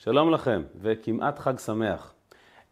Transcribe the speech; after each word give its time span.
שלום 0.00 0.30
לכם, 0.30 0.62
וכמעט 0.80 1.38
חג 1.38 1.58
שמח. 1.58 2.14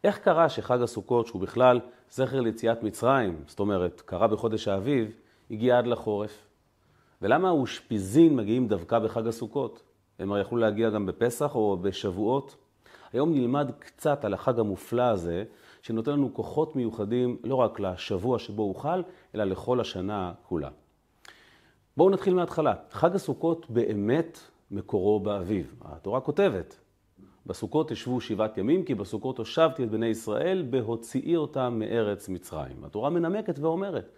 איך 0.05 0.19
קרה 0.19 0.49
שחג 0.49 0.83
הסוכות, 0.83 1.27
שהוא 1.27 1.41
בכלל 1.41 1.81
זכר 2.11 2.41
ליציאת 2.41 2.83
מצרים, 2.83 3.43
זאת 3.47 3.61
אומרת, 3.61 4.01
קרה 4.01 4.27
בחודש 4.27 4.69
האביב, 4.69 5.11
הגיע 5.51 5.79
עד 5.79 5.87
לחורף? 5.87 6.47
ולמה 7.23 7.49
האושפיזין 7.49 8.37
מגיעים 8.37 8.69
דווקא 8.69 8.99
בחג 8.99 9.27
הסוכות? 9.27 9.83
הם 10.19 10.33
הרי 10.33 10.41
יכלו 10.41 10.59
להגיע 10.59 10.91
גם 10.91 11.07
בפסח 11.07 11.55
או 11.55 11.77
בשבועות? 11.83 12.57
היום 13.13 13.33
נלמד 13.33 13.71
קצת 13.79 14.25
על 14.25 14.35
החג 14.35 14.61
המופלא 14.61 15.03
הזה, 15.03 15.45
שנותן 15.83 16.13
לנו 16.13 16.35
כוחות 16.35 16.77
מיוחדים 16.77 17.37
לא 17.45 17.55
רק 17.55 17.81
לשבוע 17.81 18.39
שבו 18.39 18.63
הוא 18.63 18.77
חל, 18.77 19.03
אלא 19.35 19.45
לכל 19.45 19.81
השנה 19.81 20.33
כולה. 20.49 20.69
בואו 21.97 22.11
נתחיל 22.11 22.35
מההתחלה. 22.35 22.75
חג 22.91 23.15
הסוכות 23.15 23.71
באמת 23.71 24.39
מקורו 24.71 25.21
באביב. 25.21 25.75
התורה 25.85 26.21
כותבת, 26.21 26.79
בסוכות 27.47 27.91
ישבו 27.91 28.21
שבעת 28.21 28.59
ימים, 28.59 28.85
כי 28.85 28.95
בסוכות 28.95 29.39
הושבתי 29.39 29.85
את 29.85 29.91
בני 29.91 30.07
ישראל 30.07 30.67
בהוציאי 30.71 31.37
אותם 31.37 31.77
מארץ 31.79 32.29
מצרים. 32.29 32.85
התורה 32.85 33.11
מנמקת 33.11 33.59
ואומרת, 33.59 34.11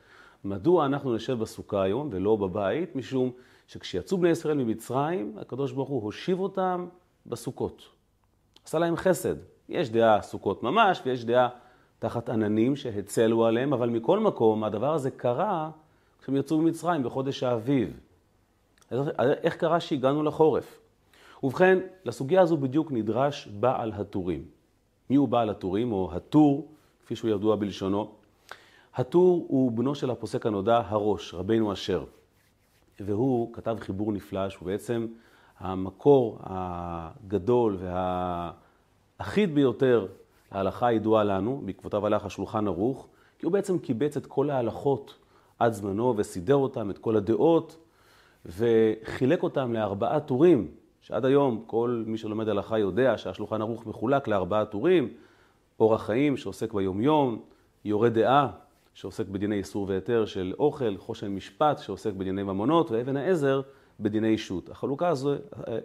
מדוע 0.44 0.86
אנחנו 0.86 1.14
נשב 1.14 1.38
בסוכה 1.38 1.82
היום 1.82 2.08
ולא 2.12 2.36
בבית? 2.36 2.96
משום 2.96 3.30
שכשיצאו 3.66 4.18
בני 4.18 4.30
ישראל 4.30 4.56
ממצרים, 4.56 5.36
הקדוש 5.40 5.72
ברוך 5.72 5.88
הוא 5.88 6.02
הושיב 6.02 6.40
אותם 6.40 6.86
בסוכות. 7.26 7.82
עשה 8.64 8.78
להם 8.78 8.96
חסד. 8.96 9.34
יש 9.68 9.90
דעה 9.90 10.22
סוכות 10.22 10.62
ממש, 10.62 11.02
ויש 11.04 11.24
דעה 11.24 11.48
תחת 11.98 12.28
עננים 12.28 12.76
שהצלו 12.76 13.46
עליהם, 13.46 13.72
אבל 13.72 13.88
מכל 13.88 14.18
מקום, 14.18 14.64
הדבר 14.64 14.94
הזה 14.94 15.10
קרה 15.10 15.70
כשהם 16.22 16.36
יצאו 16.36 16.58
ממצרים 16.58 17.02
בחודש 17.02 17.42
האביב. 17.42 18.00
איך 19.20 19.56
קרה 19.56 19.80
שהגענו 19.80 20.22
לחורף? 20.22 20.80
ובכן, 21.42 21.78
לסוגיה 22.04 22.40
הזו 22.40 22.56
בדיוק 22.56 22.92
נדרש 22.92 23.48
בעל 23.48 23.92
הטורים. 23.92 24.44
מי 25.10 25.16
הוא 25.16 25.28
בעל 25.28 25.50
הטורים, 25.50 25.92
או 25.92 26.10
הטור, 26.12 26.68
כפי 27.04 27.16
שהוא 27.16 27.30
ידוע 27.30 27.56
בלשונו? 27.56 28.10
הטור 28.94 29.46
הוא 29.48 29.72
בנו 29.72 29.94
של 29.94 30.10
הפוסק 30.10 30.46
הנודע 30.46 30.82
הראש, 30.86 31.34
רבינו 31.34 31.72
אשר. 31.72 32.04
והוא 33.00 33.54
כתב 33.54 33.76
חיבור 33.80 34.12
נפלא, 34.12 34.48
שהוא 34.48 34.66
בעצם 34.66 35.06
המקור 35.58 36.38
הגדול 36.42 37.78
והאחיד 37.80 39.54
ביותר 39.54 40.06
להלכה 40.52 40.86
הידועה 40.86 41.24
לנו, 41.24 41.62
בעקבותיו 41.64 42.06
הלך 42.06 42.24
השולחן 42.24 42.66
ערוך, 42.66 43.08
כי 43.38 43.46
הוא 43.46 43.52
בעצם 43.52 43.78
קיבץ 43.78 44.16
את 44.16 44.26
כל 44.26 44.50
ההלכות 44.50 45.14
עד 45.58 45.72
זמנו 45.72 46.14
וסידר 46.16 46.54
אותם, 46.54 46.90
את 46.90 46.98
כל 46.98 47.16
הדעות, 47.16 47.76
וחילק 48.46 49.42
אותם 49.42 49.72
לארבעה 49.72 50.20
טורים, 50.20 50.70
שעד 51.08 51.24
היום 51.24 51.62
כל 51.66 52.02
מי 52.06 52.18
שלומד 52.18 52.48
הלכה 52.48 52.78
יודע 52.78 53.18
שהשולחן 53.18 53.60
ערוך 53.60 53.86
מחולק 53.86 54.28
לארבעה 54.28 54.64
טורים, 54.64 55.08
אורח 55.80 56.06
חיים 56.06 56.36
שעוסק 56.36 56.72
ביומיום, 56.72 57.42
יורה 57.84 58.08
דעה 58.08 58.50
שעוסק 58.94 59.28
בדיני 59.28 59.56
איסור 59.56 59.86
והיתר 59.88 60.26
של 60.26 60.54
אוכל, 60.58 60.96
חושן 60.96 61.28
משפט 61.28 61.78
שעוסק 61.78 62.12
בדיני 62.12 62.42
ממונות, 62.42 62.90
ואבן 62.90 63.16
העזר 63.16 63.60
בדיני 64.00 64.28
אישות. 64.28 64.70
החלוקה 64.70 65.08
הזו, 65.08 65.34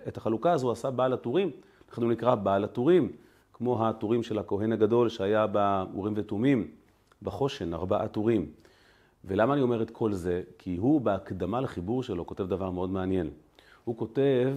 את 0.07 0.17
החלוקה 0.17 0.51
הזו 0.51 0.71
עשה 0.71 0.91
בעל 0.91 1.13
הטורים, 1.13 1.51
אנחנו 1.89 2.09
נקרא 2.09 2.35
בעל 2.35 2.63
הטורים, 2.63 3.11
כמו 3.53 3.87
הטורים 3.87 4.23
של 4.23 4.39
הכהן 4.39 4.71
הגדול 4.71 5.09
שהיה 5.09 5.47
באורים 5.47 6.13
ותומים, 6.15 6.67
בחושן, 7.21 7.73
ארבעה 7.73 8.07
טורים. 8.07 8.51
ולמה 9.25 9.53
אני 9.53 9.61
אומר 9.61 9.81
את 9.81 9.89
כל 9.89 10.13
זה? 10.13 10.41
כי 10.57 10.77
הוא 10.77 11.01
בהקדמה 11.01 11.61
לחיבור 11.61 12.03
שלו 12.03 12.25
כותב 12.25 12.47
דבר 12.47 12.71
מאוד 12.71 12.89
מעניין. 12.89 13.29
הוא 13.83 13.97
כותב, 13.97 14.53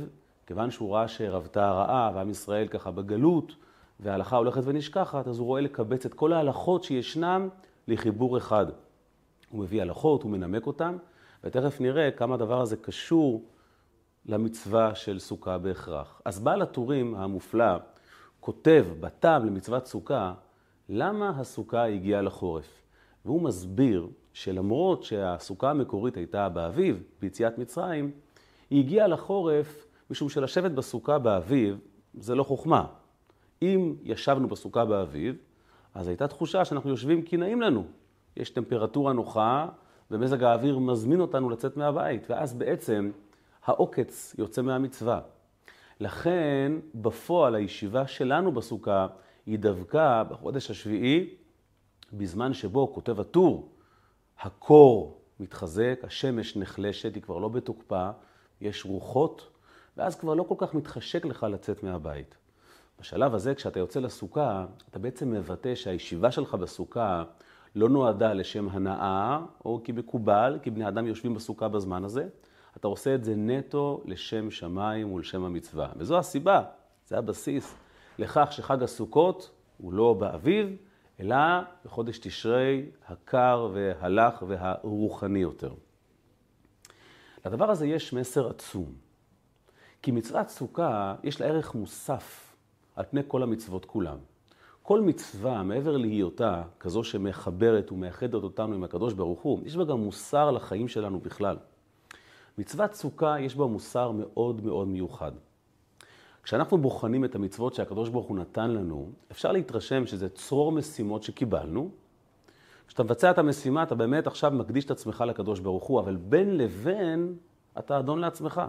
כיוון 0.47 0.71
שהוא 0.71 0.95
ראה 0.95 1.09
שרבתה 1.09 1.69
הרעה 1.69 2.11
ועם 2.15 2.31
ישראל 2.31 2.69
ככה 2.69 2.91
בגלות, 2.91 3.53
וההלכה 4.01 4.37
הולכת 4.37 4.63
ונשכחת, 4.65 5.29
אז 5.29 5.39
הוא 5.39 5.47
רואה 5.47 5.61
לקבץ 5.61 6.07
את 6.07 6.15
כל 6.15 6.33
ההלכות 6.33 6.85
שישנם 6.85 7.49
לחיבור 7.89 8.39
אחד. 8.39 8.67
הוא 9.51 9.61
מביא 9.61 9.83
הלכות, 9.83 10.23
הוא 10.23 10.31
מנמק 10.31 10.67
אותן, 10.67 10.97
ותכף 11.45 11.81
נראה 11.81 12.11
כמה 12.11 12.35
הדבר 12.35 12.61
הזה 12.61 12.77
קשור 12.77 13.45
למצווה 14.27 14.95
של 14.95 15.19
סוכה 15.19 15.59
בהכרח. 15.59 16.21
אז 16.25 16.41
בעל 16.41 16.63
הטורים 16.63 17.15
המופלא 17.15 17.77
כותב 18.41 18.87
בטעם 19.01 19.47
למצוות 19.47 19.87
סוכה, 19.87 20.35
למה 20.89 21.33
הסוכה 21.37 21.85
הגיעה 21.85 22.23
לחורף. 22.23 22.83
והוא 23.25 23.43
מסביר 23.43 24.09
שלמרות 24.33 25.03
שהסוכה 25.03 25.71
המקורית 25.71 26.17
הייתה 26.17 26.49
באביב, 26.49 27.03
ביציאת 27.21 27.59
מצרים, 27.59 28.11
היא 28.71 28.85
הגיעה 28.85 29.07
לחורף 29.07 29.86
משום 30.11 30.29
שלשבת 30.29 30.71
בסוכה 30.71 31.19
באביב 31.19 31.79
זה 32.15 32.35
לא 32.35 32.43
חוכמה. 32.43 32.87
אם 33.63 33.95
ישבנו 34.03 34.49
בסוכה 34.49 34.85
באביב, 34.85 35.37
אז 35.95 36.09
הייתה 36.09 36.29
תחושה 36.29 36.65
שאנחנו 36.65 36.91
יושבים 36.91 37.23
כי 37.23 37.37
נעים 37.37 37.63
לנו. 37.63 37.85
יש 38.37 38.51
טמפרטורה 38.51 39.13
נוחה, 39.13 39.69
ומזג 40.11 40.43
האוויר 40.43 40.79
מזמין 40.79 41.21
אותנו 41.21 41.51
לצאת 41.51 41.77
מהבית, 41.77 42.31
ואז 42.31 42.55
בעצם 42.55 43.11
העוקץ 43.65 44.35
יוצא 44.39 44.63
מהמצווה. 44.63 45.21
לכן, 46.01 46.73
בפועל, 46.95 47.55
הישיבה 47.55 48.07
שלנו 48.07 48.53
בסוכה 48.53 49.07
היא 49.47 49.59
דווקא 49.59 50.23
בחודש 50.23 50.71
השביעי, 50.71 51.35
בזמן 52.13 52.53
שבו 52.53 52.93
כותב 52.93 53.21
הטור, 53.21 53.69
הקור 54.41 55.21
מתחזק, 55.41 56.01
השמש 56.03 56.57
נחלשת, 56.57 57.15
היא 57.15 57.23
כבר 57.23 57.39
לא 57.39 57.49
בתוקפה, 57.49 58.11
יש 58.61 58.85
רוחות, 58.85 59.49
ואז 59.97 60.17
כבר 60.17 60.35
לא 60.35 60.43
כל 60.43 60.55
כך 60.59 60.75
מתחשק 60.75 61.25
לך 61.25 61.47
לצאת 61.51 61.83
מהבית. 61.83 62.35
בשלב 63.01 63.35
הזה, 63.35 63.55
כשאתה 63.55 63.79
יוצא 63.79 64.01
לסוכה, 64.01 64.67
אתה 64.91 64.99
בעצם 64.99 65.31
מבטא 65.31 65.75
שהישיבה 65.75 66.31
שלך 66.31 66.55
בסוכה 66.55 67.25
לא 67.75 67.89
נועדה 67.89 68.33
לשם 68.33 68.69
הנאה, 68.69 69.41
או 69.65 69.81
כי 69.85 69.93
מקובל, 69.93 70.59
כי 70.63 70.71
בני 70.71 70.89
אדם 70.89 71.07
יושבים 71.07 71.35
בסוכה 71.35 71.69
בזמן 71.69 72.05
הזה. 72.05 72.29
אתה 72.77 72.89
עושה 72.89 73.15
את 73.15 73.25
זה 73.25 73.35
נטו 73.37 74.03
לשם 74.05 74.51
שמיים 74.51 75.13
ולשם 75.13 75.45
המצווה. 75.45 75.89
וזו 75.97 76.19
הסיבה, 76.19 76.63
זה 77.07 77.19
הבסיס 77.19 77.75
לכך 78.19 78.49
שחג 78.51 78.83
הסוכות 78.83 79.51
הוא 79.79 79.93
לא 79.93 80.15
באביב, 80.15 80.77
אלא 81.21 81.37
בחודש 81.85 82.19
תשרי 82.19 82.87
הקר 83.09 83.71
והלך 83.73 84.45
והרוחני 84.49 85.39
יותר. 85.39 85.75
לדבר 87.47 87.71
הזה 87.71 87.87
יש 87.87 88.13
מסר 88.13 88.49
עצום. 88.49 89.06
כי 90.03 90.11
מצוות 90.11 90.49
סוכה 90.49 91.15
יש 91.23 91.41
לה 91.41 91.47
ערך 91.47 91.75
מוסף 91.75 92.55
על 92.97 93.05
פני 93.11 93.21
כל 93.27 93.43
המצוות 93.43 93.85
כולם. 93.85 94.17
כל 94.83 95.01
מצווה, 95.01 95.63
מעבר 95.63 95.97
להיותה 95.97 96.63
כזו 96.81 97.05
שמחברת 97.05 97.93
ומאחדת 97.93 98.35
אותנו 98.35 98.75
עם 98.75 98.85
הקדוש 98.85 99.13
ברוך 99.13 99.41
הוא, 99.41 99.61
יש 99.65 99.77
בה 99.77 99.85
גם 99.85 100.01
מוסר 100.01 100.51
לחיים 100.51 100.89
שלנו 100.89 101.21
בכלל. 101.21 101.57
מצוות 102.59 102.95
סוכה 102.95 103.41
יש 103.41 103.57
בה 103.57 103.67
מוסר 103.67 104.11
מאוד 104.11 104.65
מאוד 104.65 104.89
מיוחד. 104.89 105.33
כשאנחנו 106.43 106.79
בוחנים 106.79 107.25
את 107.25 107.35
המצוות 107.35 107.75
שהקדוש 107.75 108.09
ברוך 108.09 108.27
הוא 108.27 108.37
נתן 108.37 108.71
לנו, 108.71 109.11
אפשר 109.31 109.53
להתרשם 109.53 110.07
שזה 110.07 110.29
צרור 110.29 110.73
משימות 110.73 111.23
שקיבלנו. 111.23 111.91
כשאתה 112.89 113.03
מבצע 113.03 113.31
את 113.31 113.39
המשימה, 113.39 113.83
אתה 113.83 113.95
באמת 113.95 114.27
עכשיו 114.27 114.51
מקדיש 114.51 114.85
את 114.85 114.91
עצמך 114.91 115.25
לקדוש 115.27 115.61
ברוך 115.61 115.85
הוא, 115.85 116.01
אבל 116.01 116.17
בין 116.17 116.57
לבין 116.57 117.37
אתה 117.79 117.99
אדון 117.99 118.19
לעצמך. 118.19 118.63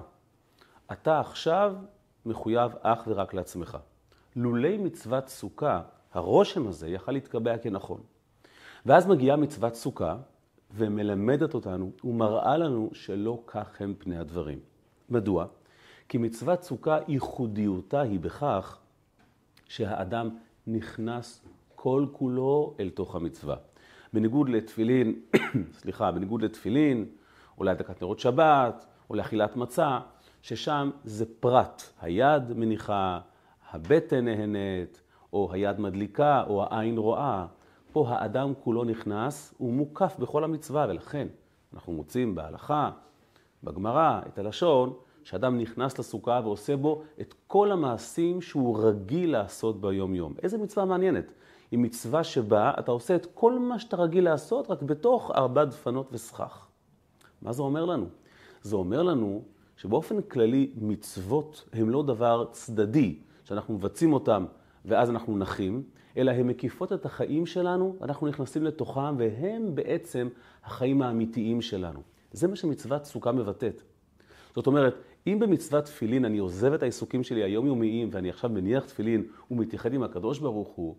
אתה 0.92 1.20
עכשיו 1.20 1.76
מחויב 2.26 2.72
אך 2.82 3.04
ורק 3.08 3.34
לעצמך. 3.34 3.78
לולי 4.36 4.78
מצוות 4.78 5.28
סוכה, 5.28 5.82
הרושם 6.14 6.68
הזה 6.68 6.90
יכל 6.90 7.12
להתקבע 7.12 7.58
כנכון. 7.58 8.02
ואז 8.86 9.08
מגיעה 9.08 9.38
מצוות 9.38 9.76
סוכה 9.76 10.18
ומלמדת 10.72 11.54
אותנו 11.54 11.92
ומראה 12.04 12.58
לנו 12.58 12.90
שלא 12.94 13.44
כך 13.48 13.82
הם 13.82 13.94
פני 13.98 14.18
הדברים. 14.18 14.60
מדוע? 15.10 15.46
כי 16.10 16.18
מצוות 16.18 16.64
סוכה 16.64 16.98
ייחודיותה 17.08 18.02
היא 18.02 18.20
בכך 18.20 18.78
שהאדם 19.66 20.30
נכנס 20.68 21.46
כל 21.76 22.06
כולו 22.12 22.76
אל 22.80 22.90
תוך 22.90 23.16
המצווה. 23.16 23.56
בניגוד 24.14 24.50
לתפילין, 24.50 25.22
סליחה, 25.80 26.12
בניגוד 26.12 26.42
לתפילין, 26.42 27.06
או 27.58 27.64
להדקת 27.64 28.02
נרות 28.02 28.20
שבת, 28.20 28.86
או 29.10 29.16
לאכילת 29.16 29.56
מצה, 29.56 30.00
ששם 30.42 30.92
זה 31.04 31.26
פרט. 31.40 31.84
היד 32.02 32.54
מניחה, 32.54 33.20
הבטן 33.72 34.26
נהנית, 34.26 35.02
או 35.34 35.50
היד 35.52 35.80
מדליקה, 35.80 36.44
או 36.48 36.64
העין 36.64 36.98
רואה. 36.98 37.46
פה 37.92 38.10
האדם 38.10 38.54
כולו 38.64 38.84
נכנס, 38.84 39.54
הוא 39.58 39.74
מוקף 39.74 40.16
בכל 40.20 40.44
המצווה, 40.44 40.86
ולכן 40.90 41.28
אנחנו 41.74 41.94
מוצאים 41.94 42.36
בהלכה, 42.36 42.92
בגמרא, 43.64 44.22
את 44.28 44.40
הלשון, 44.40 44.94
שאדם 45.24 45.58
נכנס 45.58 46.00
לסוכה 46.00 46.40
ועושה 46.44 46.78
בו 46.78 47.04
את 47.22 47.34
כל 47.48 47.72
המעשים 47.72 48.42
שהוא 48.42 48.80
רגיל 48.80 49.32
לעשות 49.32 49.82
ביום-יום. 49.82 50.34
איזה 50.44 50.58
מצווה 50.58 50.86
מעניינת. 50.86 51.32
היא 51.72 51.80
מצווה 51.80 52.24
שבה 52.24 52.72
אתה 52.80 52.92
עושה 52.92 53.16
את 53.16 53.28
כל 53.34 53.60
מה 53.60 53.80
שאתה 53.80 53.98
רגיל 53.98 54.24
לעשות, 54.24 54.72
רק 54.72 54.82
בתוך 54.82 55.32
ארבע 55.32 55.66
דפנות 55.66 56.10
וסכך. 56.12 56.68
מה 57.42 57.54
זה 57.54 57.62
אומר 57.62 57.86
לנו? 57.86 58.06
זה 58.62 58.76
אומר 58.76 59.04
לנו 59.04 59.42
שבאופן 59.78 60.22
כללי 60.22 60.72
מצוות 60.76 61.70
הם 61.74 61.90
לא 61.90 62.04
דבר 62.04 62.46
צדדי, 62.52 63.20
שאנחנו 63.44 63.74
מבצעים 63.74 64.14
אותם 64.14 64.46
ואז 64.86 65.10
אנחנו 65.10 65.38
נחים, 65.38 65.84
אלא 66.18 66.32
הן 66.32 66.48
מקיפות 66.48 66.94
את 66.94 67.06
החיים 67.06 67.46
שלנו, 67.46 67.96
אנחנו 68.02 68.28
נכנסים 68.28 68.64
לתוכם, 68.64 69.18
והם 69.18 69.76
בעצם 69.76 70.28
החיים 70.64 71.02
האמיתיים 71.02 71.62
שלנו. 71.62 72.02
זה 72.32 72.48
מה 72.48 72.56
שמצוות 72.56 73.06
סוכה 73.06 73.32
מבטאת. 73.32 73.82
זאת 74.56 74.68
אומרת, 74.68 74.96
אם 75.28 75.40
במצוות 75.40 75.84
תפילין 75.84 76.26
אני 76.26 76.38
עוזב 76.38 76.74
את 76.74 76.84
העיסוקים 76.84 77.24
שלי 77.24 77.44
היומיומיים, 77.44 78.10
ואני 78.12 78.30
עכשיו 78.30 78.50
מניח 78.50 78.86
תפילין 78.86 79.26
ומתייחד 79.52 79.94
עם 79.94 80.04
הקדוש 80.04 80.40
ברוך 80.40 80.68
הוא, 80.68 80.96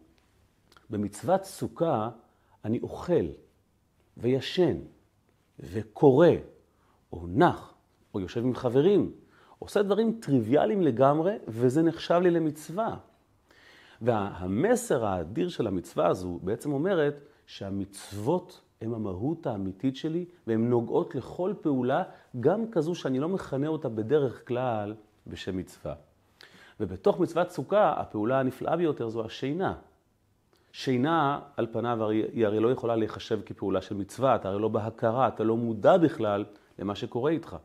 במצוות 0.90 1.44
סוכה 1.44 2.10
אני 2.64 2.78
אוכל 2.82 3.26
וישן 4.16 4.76
וקורא 5.60 6.28
או 7.12 7.26
נח 7.26 7.77
או 8.14 8.20
יושב 8.20 8.44
עם 8.44 8.54
חברים, 8.54 9.12
עושה 9.58 9.82
דברים 9.82 10.18
טריוויאליים 10.20 10.82
לגמרי, 10.82 11.32
וזה 11.48 11.82
נחשב 11.82 12.20
לי 12.22 12.30
למצווה. 12.30 12.96
והמסר 14.02 15.04
האדיר 15.04 15.48
של 15.48 15.66
המצווה 15.66 16.06
הזו 16.06 16.38
בעצם 16.42 16.72
אומרת 16.72 17.20
שהמצוות 17.46 18.60
הן 18.80 18.94
המהות 18.94 19.46
האמיתית 19.46 19.96
שלי, 19.96 20.24
והן 20.46 20.70
נוגעות 20.70 21.14
לכל 21.14 21.54
פעולה, 21.60 22.02
גם 22.40 22.70
כזו 22.70 22.94
שאני 22.94 23.20
לא 23.20 23.28
מכנה 23.28 23.68
אותה 23.68 23.88
בדרך 23.88 24.48
כלל 24.48 24.94
בשם 25.26 25.56
מצווה. 25.56 25.94
ובתוך 26.80 27.20
מצוות 27.20 27.50
סוכה, 27.50 27.94
הפעולה 28.00 28.40
הנפלאה 28.40 28.76
ביותר 28.76 29.08
זו 29.08 29.24
השינה. 29.24 29.74
שינה, 30.72 31.40
על 31.56 31.66
פניו, 31.72 32.08
היא 32.08 32.46
הרי 32.46 32.60
לא 32.60 32.72
יכולה 32.72 32.96
להיחשב 32.96 33.40
כפעולה 33.46 33.82
של 33.82 33.94
מצווה, 33.94 34.36
אתה 34.36 34.48
הרי 34.48 34.60
לא 34.60 34.68
בהכרה, 34.68 35.28
אתה 35.28 35.44
לא 35.44 35.56
מודע 35.56 35.96
בכלל 35.96 36.44
למה 36.78 36.94
שקורה 36.94 37.30
איתך. 37.30 37.56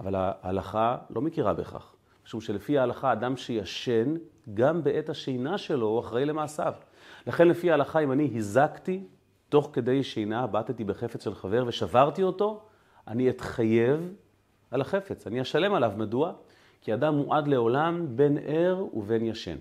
אבל 0.00 0.14
ההלכה 0.16 0.96
לא 1.10 1.20
מכירה 1.20 1.54
בכך, 1.54 1.94
משום 2.26 2.40
שלפי 2.40 2.78
ההלכה, 2.78 3.12
אדם 3.12 3.36
שישן, 3.36 4.14
גם 4.54 4.84
בעת 4.84 5.08
השינה 5.08 5.58
שלו, 5.58 5.86
הוא 5.86 6.00
אחראי 6.00 6.24
למעשיו. 6.24 6.74
לכן 7.26 7.48
לפי 7.48 7.70
ההלכה, 7.70 7.98
אם 7.98 8.12
אני 8.12 8.30
הזקתי, 8.36 9.04
תוך 9.48 9.70
כדי 9.72 10.02
שינה 10.02 10.46
בעטתי 10.46 10.84
בחפץ 10.84 11.24
של 11.24 11.34
חבר 11.34 11.64
ושברתי 11.66 12.22
אותו, 12.22 12.62
אני 13.08 13.30
אתחייב 13.30 14.12
על 14.70 14.80
החפץ, 14.80 15.26
אני 15.26 15.42
אשלם 15.42 15.74
עליו. 15.74 15.92
מדוע? 15.96 16.32
כי 16.80 16.94
אדם 16.94 17.14
מועד 17.14 17.48
לעולם 17.48 18.16
בין 18.16 18.38
ער 18.44 18.84
ובין 18.96 19.24
ישן. 19.24 19.56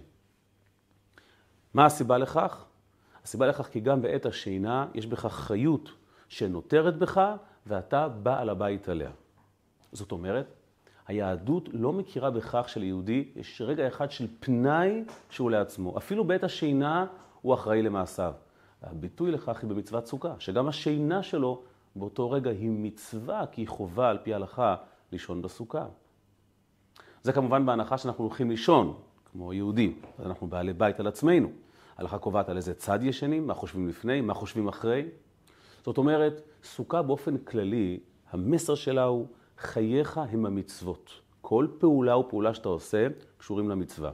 מה 1.73 1.85
הסיבה 1.85 2.17
לכך? 2.17 2.65
הסיבה 3.23 3.47
לכך 3.47 3.67
כי 3.67 3.79
גם 3.79 4.01
בעת 4.01 4.25
השינה 4.25 4.87
יש 4.93 5.05
בך 5.05 5.25
חיות 5.25 5.89
שנותרת 6.29 6.97
בך 6.97 7.21
ואתה 7.67 8.07
בעל 8.07 8.49
הבית 8.49 8.89
עליה. 8.89 9.11
זאת 9.93 10.11
אומרת, 10.11 10.53
היהדות 11.07 11.69
לא 11.73 11.93
מכירה 11.93 12.31
בכך 12.31 12.69
שליהודי 12.69 13.29
יש 13.35 13.61
רגע 13.61 13.87
אחד 13.87 14.11
של 14.11 14.27
פנאי 14.39 15.03
שהוא 15.29 15.51
לעצמו. 15.51 15.97
אפילו 15.97 16.23
בעת 16.23 16.43
השינה 16.43 17.05
הוא 17.41 17.53
אחראי 17.53 17.81
למעשיו. 17.81 18.33
הביטוי 18.81 19.31
לכך 19.31 19.61
היא 19.61 19.69
במצוות 19.69 20.07
סוכה, 20.07 20.33
שגם 20.39 20.67
השינה 20.67 21.23
שלו 21.23 21.63
באותו 21.95 22.31
רגע 22.31 22.49
היא 22.49 22.69
מצווה, 22.69 23.45
כי 23.51 23.61
היא 23.61 23.67
חובה 23.67 24.09
על 24.09 24.17
פי 24.17 24.33
ההלכה 24.33 24.75
לישון 25.11 25.41
בסוכה. 25.41 25.85
זה 27.23 27.33
כמובן 27.33 27.65
בהנחה 27.65 27.97
שאנחנו 27.97 28.23
הולכים 28.23 28.49
לישון, 28.49 28.97
כמו 29.31 29.53
יהודים, 29.53 30.01
אז 30.17 30.25
אנחנו 30.25 30.47
בעלי 30.47 30.73
בית 30.73 30.99
על 30.99 31.07
עצמנו. 31.07 31.49
ההלכה 31.97 32.17
קובעת 32.17 32.49
על 32.49 32.57
איזה 32.57 32.73
צד 32.73 32.99
ישנים, 33.03 33.47
מה 33.47 33.53
חושבים 33.53 33.87
לפני, 33.87 34.21
מה 34.21 34.33
חושבים 34.33 34.67
אחרי. 34.67 35.05
זאת 35.85 35.97
אומרת, 35.97 36.41
סוכה 36.63 37.01
באופן 37.01 37.37
כללי, 37.37 37.99
המסר 38.31 38.75
שלה 38.75 39.03
הוא 39.03 39.27
חייך 39.63 40.17
הם 40.31 40.45
המצוות. 40.45 41.11
כל 41.41 41.67
פעולה 41.79 42.17
ופעולה 42.17 42.53
שאתה 42.53 42.69
עושה 42.69 43.07
קשורים 43.37 43.69
למצווה. 43.69 44.11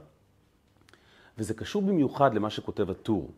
וזה 1.38 1.54
קשור 1.54 1.82
במיוחד 1.82 2.34
למה 2.34 2.50
שכותב 2.50 2.90
הטור. 2.90 3.30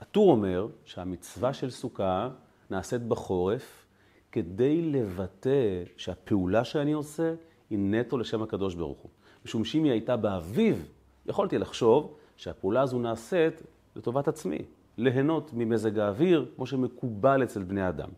הטור 0.00 0.30
אומר 0.30 0.66
שהמצווה 0.84 1.54
של 1.54 1.70
סוכה 1.70 2.28
נעשית 2.70 3.02
בחורף 3.02 3.86
כדי 4.32 4.82
לבטא 4.82 5.82
שהפעולה 5.96 6.64
שאני 6.64 6.92
עושה 6.92 7.34
היא 7.70 7.78
נטו 7.78 8.18
לשם 8.18 8.42
הקדוש 8.42 8.74
ברוך 8.74 8.98
הוא. 8.98 9.10
משום 9.44 9.64
שאם 9.64 9.84
היא 9.84 9.92
הייתה 9.92 10.16
באביב, 10.16 10.88
יכולתי 11.26 11.58
לחשוב 11.58 12.16
שהפעולה 12.36 12.80
הזו 12.80 12.98
נעשית 12.98 13.62
לטובת 13.96 14.28
עצמי, 14.28 14.58
ליהנות 14.98 15.50
ממזג 15.52 15.98
האוויר, 15.98 16.50
כמו 16.56 16.66
שמקובל 16.66 17.42
אצל 17.42 17.62
בני 17.62 17.88
אדם. 17.88 18.08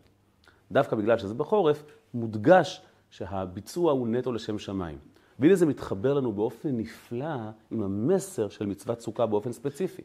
דווקא 0.71 0.95
בגלל 0.95 1.17
שזה 1.17 1.33
בחורף, 1.33 1.83
מודגש 2.13 2.81
שהביצוע 3.09 3.91
הוא 3.91 4.07
נטו 4.07 4.31
לשם 4.31 4.59
שמיים. 4.59 4.97
והנה 5.39 5.55
זה 5.55 5.65
מתחבר 5.65 6.13
לנו 6.13 6.31
באופן 6.31 6.77
נפלא 6.77 7.35
עם 7.71 7.83
המסר 7.83 8.49
של 8.49 8.65
מצוות 8.65 9.01
סוכה 9.01 9.25
באופן 9.25 9.51
ספציפי. 9.51 10.01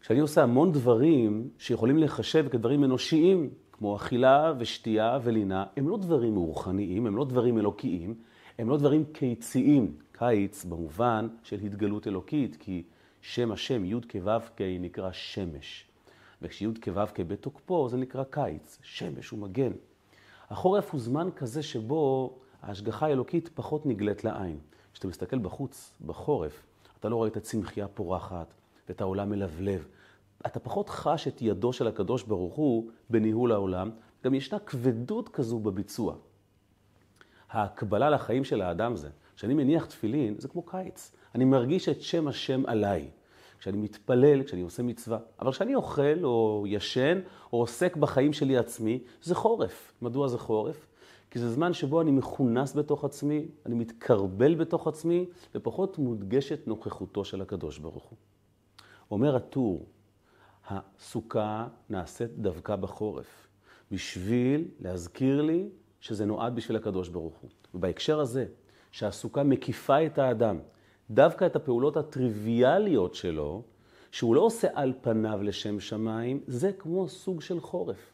כשאני 0.00 0.20
עושה 0.20 0.42
המון 0.42 0.72
דברים 0.72 1.48
שיכולים 1.58 1.98
לחשב 1.98 2.48
כדברים 2.48 2.84
אנושיים, 2.84 3.50
כמו 3.72 3.96
אכילה 3.96 4.52
ושתייה 4.58 5.18
ולינה, 5.22 5.64
הם 5.76 5.88
לא 5.88 5.96
דברים 5.96 6.36
רוחניים, 6.36 7.06
הם 7.06 7.16
לא 7.16 7.24
דברים 7.24 7.58
אלוקיים, 7.58 8.14
הם 8.58 8.68
לא 8.68 8.76
דברים 8.76 9.04
קיציים. 9.04 9.96
קיץ 10.18 10.64
במובן 10.64 11.28
של 11.42 11.60
התגלות 11.60 12.06
אלוקית, 12.06 12.56
כי 12.56 12.82
שם 13.20 13.52
השם 13.52 13.84
י' 13.84 13.94
כו' 14.12 14.40
כ' 14.56 14.60
נקרא 14.80 15.12
שמש. 15.12 15.86
וכשי' 16.42 16.66
כו' 16.84 17.06
כ' 17.14 17.20
בתוקפו 17.20 17.88
זה 17.88 17.96
נקרא 17.96 18.24
קיץ, 18.30 18.78
שמש 18.82 19.32
ומגן. 19.32 19.72
החורף 20.50 20.92
הוא 20.92 21.00
זמן 21.00 21.28
כזה 21.36 21.62
שבו 21.62 22.34
ההשגחה 22.62 23.06
האלוקית 23.06 23.50
פחות 23.54 23.86
נגלית 23.86 24.24
לעין. 24.24 24.58
כשאתה 24.92 25.08
מסתכל 25.08 25.38
בחוץ, 25.38 25.96
בחורף, 26.06 26.62
אתה 27.00 27.08
לא 27.08 27.16
רואה 27.16 27.28
את 27.28 27.36
הצמחייה 27.36 27.88
פורחת 27.88 28.54
ואת 28.88 29.00
העולם 29.00 29.30
מלבלב. 29.30 29.86
אתה 30.46 30.60
פחות 30.60 30.88
חש 30.88 31.28
את 31.28 31.42
ידו 31.42 31.72
של 31.72 31.86
הקדוש 31.86 32.22
ברוך 32.22 32.54
הוא 32.54 32.90
בניהול 33.10 33.52
העולם. 33.52 33.90
גם 34.24 34.34
ישנה 34.34 34.58
כבדות 34.58 35.28
כזו 35.28 35.58
בביצוע. 35.58 36.14
ההקבלה 37.50 38.10
לחיים 38.10 38.44
של 38.44 38.62
האדם 38.62 38.96
זה, 38.96 39.08
כשאני 39.36 39.54
מניח 39.54 39.84
תפילין, 39.84 40.34
זה 40.38 40.48
כמו 40.48 40.62
קיץ. 40.62 41.12
אני 41.34 41.44
מרגיש 41.44 41.88
את 41.88 42.02
שם 42.02 42.28
השם 42.28 42.62
עליי. 42.66 43.10
כשאני 43.58 43.76
מתפלל, 43.76 44.42
כשאני 44.42 44.62
עושה 44.62 44.82
מצווה. 44.82 45.18
אבל 45.40 45.52
כשאני 45.52 45.74
אוכל 45.74 46.24
או 46.24 46.64
ישן 46.66 47.20
או 47.52 47.58
עוסק 47.58 47.96
בחיים 47.96 48.32
שלי 48.32 48.56
עצמי, 48.56 49.00
זה 49.22 49.34
חורף. 49.34 49.92
מדוע 50.02 50.28
זה 50.28 50.38
חורף? 50.38 50.86
כי 51.30 51.38
זה 51.38 51.50
זמן 51.50 51.72
שבו 51.72 52.00
אני 52.00 52.10
מכונס 52.10 52.76
בתוך 52.76 53.04
עצמי, 53.04 53.48
אני 53.66 53.74
מתקרבל 53.74 54.54
בתוך 54.54 54.86
עצמי, 54.86 55.26
ופחות 55.54 55.98
מודגשת 55.98 56.66
נוכחותו 56.66 57.24
של 57.24 57.42
הקדוש 57.42 57.78
ברוך 57.78 58.04
הוא. 58.04 58.18
אומר 59.10 59.36
הטור, 59.36 59.86
הסוכה 60.68 61.66
נעשית 61.90 62.30
דווקא 62.38 62.76
בחורף, 62.76 63.48
בשביל 63.90 64.68
להזכיר 64.80 65.42
לי 65.42 65.68
שזה 66.00 66.26
נועד 66.26 66.56
בשביל 66.56 66.76
הקדוש 66.76 67.08
ברוך 67.08 67.36
הוא. 67.36 67.50
ובהקשר 67.74 68.20
הזה, 68.20 68.46
שהסוכה 68.90 69.42
מקיפה 69.42 70.06
את 70.06 70.18
האדם, 70.18 70.58
דווקא 71.10 71.46
את 71.46 71.56
הפעולות 71.56 71.96
הטריוויאליות 71.96 73.14
שלו, 73.14 73.62
שהוא 74.10 74.34
לא 74.34 74.40
עושה 74.40 74.68
על 74.74 74.92
פניו 75.00 75.42
לשם 75.42 75.80
שמיים, 75.80 76.40
זה 76.46 76.72
כמו 76.72 77.08
סוג 77.08 77.40
של 77.40 77.60
חורף. 77.60 78.12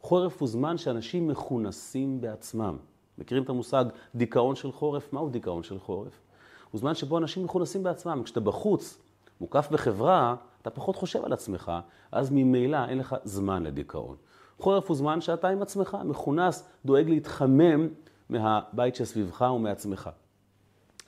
חורף 0.00 0.40
הוא 0.40 0.48
זמן 0.48 0.78
שאנשים 0.78 1.28
מכונסים 1.28 2.20
בעצמם. 2.20 2.76
מכירים 3.18 3.44
את 3.44 3.48
המושג 3.48 3.84
דיכאון 4.14 4.56
של 4.56 4.72
חורף? 4.72 5.12
מהו 5.12 5.28
דיכאון 5.28 5.62
של 5.62 5.78
חורף? 5.78 6.20
הוא 6.70 6.78
זמן 6.78 6.94
שבו 6.94 7.18
אנשים 7.18 7.44
מכונסים 7.44 7.82
בעצמם. 7.82 8.22
כשאתה 8.24 8.40
בחוץ, 8.40 8.98
מוקף 9.40 9.68
בחברה, 9.70 10.34
אתה 10.62 10.70
פחות 10.70 10.96
חושב 10.96 11.24
על 11.24 11.32
עצמך, 11.32 11.72
אז 12.12 12.30
ממילא 12.30 12.88
אין 12.88 12.98
לך 12.98 13.16
זמן 13.24 13.62
לדיכאון. 13.62 14.16
חורף 14.58 14.88
הוא 14.88 14.96
זמן 14.96 15.20
שאתה 15.20 15.48
עם 15.48 15.62
עצמך, 15.62 15.96
מכונס, 16.04 16.68
דואג 16.84 17.08
להתחמם 17.08 17.88
מהבית 18.28 18.94
שסביבך 18.94 19.50
ומעצמך. 19.56 20.10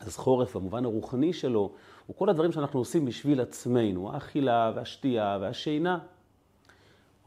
אז 0.00 0.16
חורף, 0.16 0.56
במובן 0.56 0.84
הרוחני 0.84 1.32
שלו, 1.32 1.72
הוא 2.06 2.16
כל 2.16 2.28
הדברים 2.28 2.52
שאנחנו 2.52 2.78
עושים 2.78 3.04
בשביל 3.04 3.40
עצמנו, 3.40 4.12
האכילה 4.12 4.72
והשתייה 4.74 5.38
והשינה. 5.40 5.98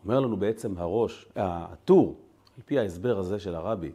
אומר 0.04 0.20
לנו 0.20 0.38
בעצם 0.38 0.78
הראש, 0.78 1.26
הטור, 1.36 2.16
על 2.58 2.64
פי 2.66 2.80
ההסבר 2.80 3.20
הזה 3.20 3.40
של 3.40 3.56
הרבי, 3.56 3.92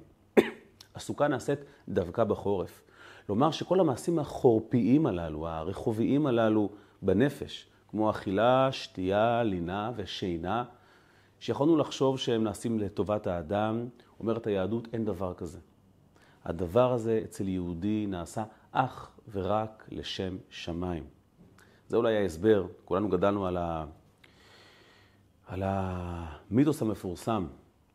הסוכה 0.94 1.28
נעשית 1.28 1.58
דווקא 1.88 2.24
בחורף. 2.24 2.82
לומר 3.28 3.50
שכל 3.50 3.80
המעשים 3.80 4.18
החורפיים 4.18 5.06
הללו, 5.06 5.48
הרחוביים 5.48 6.26
הללו 6.26 6.70
בנפש, 7.02 7.66
כמו 7.90 8.10
אכילה, 8.10 8.68
שתייה, 8.72 9.42
לינה 9.42 9.92
ושינה, 9.96 10.64
שיכולנו 11.40 11.76
לחשוב 11.76 12.18
שהם 12.18 12.44
נעשים 12.44 12.78
לטובת 12.78 13.26
האדם, 13.26 13.88
אומרת 14.20 14.46
היהדות, 14.46 14.88
אין 14.92 15.04
דבר 15.04 15.34
כזה. 15.34 15.58
הדבר 16.44 16.92
הזה 16.92 17.20
אצל 17.24 17.48
יהודי 17.48 18.06
נעשה 18.08 18.44
אך 18.72 19.10
ורק 19.32 19.88
לשם 19.90 20.36
שמיים. 20.50 21.04
זה 21.88 21.96
אולי 21.96 22.16
ההסבר, 22.16 22.66
כולנו 22.84 23.08
גדלנו 23.08 23.46
על, 23.46 23.56
ה... 23.56 23.84
על 25.46 25.62
המיתוס 25.64 26.82
המפורסם 26.82 27.46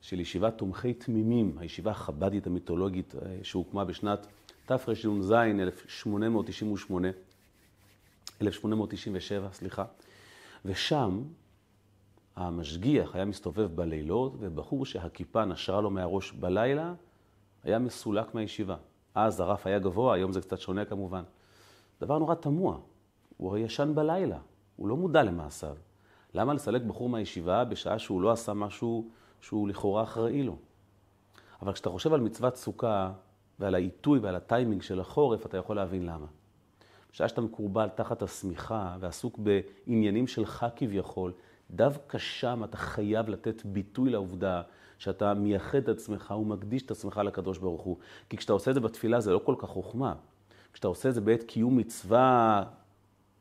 של 0.02 0.20
ישיבת 0.20 0.58
תומכי 0.58 0.94
תמימים, 0.94 1.58
הישיבה 1.58 1.92
החבדית 1.92 2.48
המיתולוגית 2.48 3.16
אה, 3.16 3.38
שהוקמה 3.44 3.86
בשנת 3.86 4.28
תרנ"ז, 4.66 5.32
1898, 5.32 7.08
1897, 8.42 9.50
סליחה. 9.52 9.86
ושם 10.66 11.24
המשגיח 12.36 13.16
היה 13.16 13.26
מסתובב 13.26 13.76
בלילות, 13.76 14.34
ובחור 14.40 14.86
שהכיפה 14.86 15.46
נשרה 15.46 15.82
לו 15.82 15.90
מהראש 15.90 16.32
בלילה, 16.32 16.94
היה 17.64 17.80
מסולק 17.80 18.36
מהישיבה. 18.36 18.76
אז 19.16 19.40
הרף 19.40 19.68
היה 19.68 19.80
גבוה, 19.80 20.16
היום 20.16 20.32
זה 20.32 20.42
קצת 20.42 20.60
שונה 20.60 20.86
כמובן. 20.86 21.24
דבר 22.02 22.18
נורא 22.20 22.36
תמוה, 22.36 22.78
הוא 23.38 23.50
הרי 23.50 23.60
ישן 23.60 23.92
בלילה, 23.96 24.38
הוא 24.76 24.88
לא 24.88 24.98
מודע 24.98 25.24
למעשיו. 25.24 25.76
למה 26.34 26.54
לסלק 26.54 26.82
בחור 26.82 27.10
מהישיבה 27.10 27.64
בשעה 27.64 28.00
שהוא 28.00 28.22
לא 28.22 28.32
עשה 28.32 28.54
משהו 28.54 29.10
שהוא 29.42 29.68
לכאורה 29.68 30.04
אחראי 30.04 30.44
לו? 30.44 30.58
אבל 31.62 31.74
כשאתה 31.74 31.90
חושב 31.90 32.14
על 32.14 32.22
מצוות 32.22 32.56
סוכה 32.56 33.12
ועל 33.60 33.76
העיתוי 33.76 34.20
ועל 34.20 34.36
הטיימינג 34.36 34.82
של 34.82 35.00
החורף, 35.00 35.46
אתה 35.46 35.58
יכול 35.58 35.76
להבין 35.76 36.06
למה. 36.06 36.26
בשעה 37.12 37.28
שאתה 37.28 37.42
מקורבל 37.42 37.90
תחת 37.90 38.22
השמיכה 38.22 38.98
ועסוק 39.00 39.40
בעניינים 39.40 40.28
שלך 40.28 40.66
כביכול, 40.76 41.34
דווקא 41.72 42.18
שם 42.18 42.64
אתה 42.64 42.78
חייב 42.78 43.30
לתת 43.30 43.66
ביטוי 43.66 44.10
לעובדה 44.10 44.62
שאתה 45.04 45.34
מייחד 45.34 45.78
את 45.78 45.90
עצמך 45.90 46.34
ומקדיש 46.42 46.82
את 46.82 46.92
עצמך 46.92 47.22
לקדוש 47.26 47.58
ברוך 47.58 47.82
הוא. 47.82 47.98
כי 48.30 48.38
כשאתה 48.38 48.54
עושה 48.54 48.72
את 48.72 48.76
זה 48.76 48.82
בתפילה 48.82 49.20
זה 49.20 49.32
לא 49.32 49.42
כל 49.44 49.56
כך 49.58 49.70
חוכמה. 49.70 50.14
כשאתה 50.74 50.88
עושה 50.88 51.10
את 51.10 51.14
זה 51.14 51.22
בעת 51.22 51.44
קיום 51.44 51.78
מצווה 51.78 52.64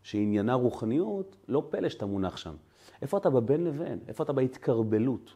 שעניינה 0.03 0.55
רוחניות, 0.55 1.37
לא 1.49 1.67
פלא 1.71 1.89
שאתה 1.89 2.07
מונח 2.07 2.37
שם. 2.37 2.55
איפה 3.03 3.19
אתה 3.19 3.31
בבין 3.31 3.65
לבין? 3.65 3.99
איפה 4.09 4.25
אתה 4.25 4.33
בהתקרבלות? 4.33 5.35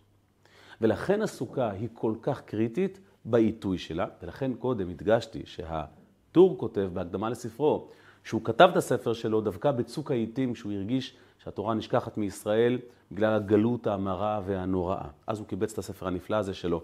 ולכן 0.81 1.23
הסוכה 1.23 1.71
היא 1.71 1.89
כל 1.93 2.15
כך 2.23 2.41
קריטית 2.41 3.01
בעיתוי 3.25 3.79
שלה, 3.79 4.07
ולכן 4.23 4.55
קודם 4.55 4.91
הדגשתי 4.91 5.43
שהטור 5.45 6.59
כותב 6.59 6.91
בהקדמה 6.93 7.31
לספרו, 7.31 7.89
שהוא 8.25 8.45
כתב 8.45 8.69
את 8.73 8.77
הספר 8.77 9.13
שלו 9.13 9.41
דווקא 9.41 9.71
בצוק 9.73 10.11
העיתים, 10.11 10.53
כשהוא 10.53 10.73
הרגיש 10.73 11.17
שהתורה 11.47 11.75
נשכחת 11.75 12.19
מישראל 12.19 12.79
בגלל 13.13 13.33
הגלות 13.33 13.87
המרה 13.87 14.41
והנוראה. 14.47 15.09
אז 15.27 15.39
הוא 15.39 15.47
קיבץ 15.47 15.73
את 15.73 15.79
הספר 15.79 16.07
הנפלא 16.07 16.37
הזה 16.37 16.55
שלו. 16.55 16.83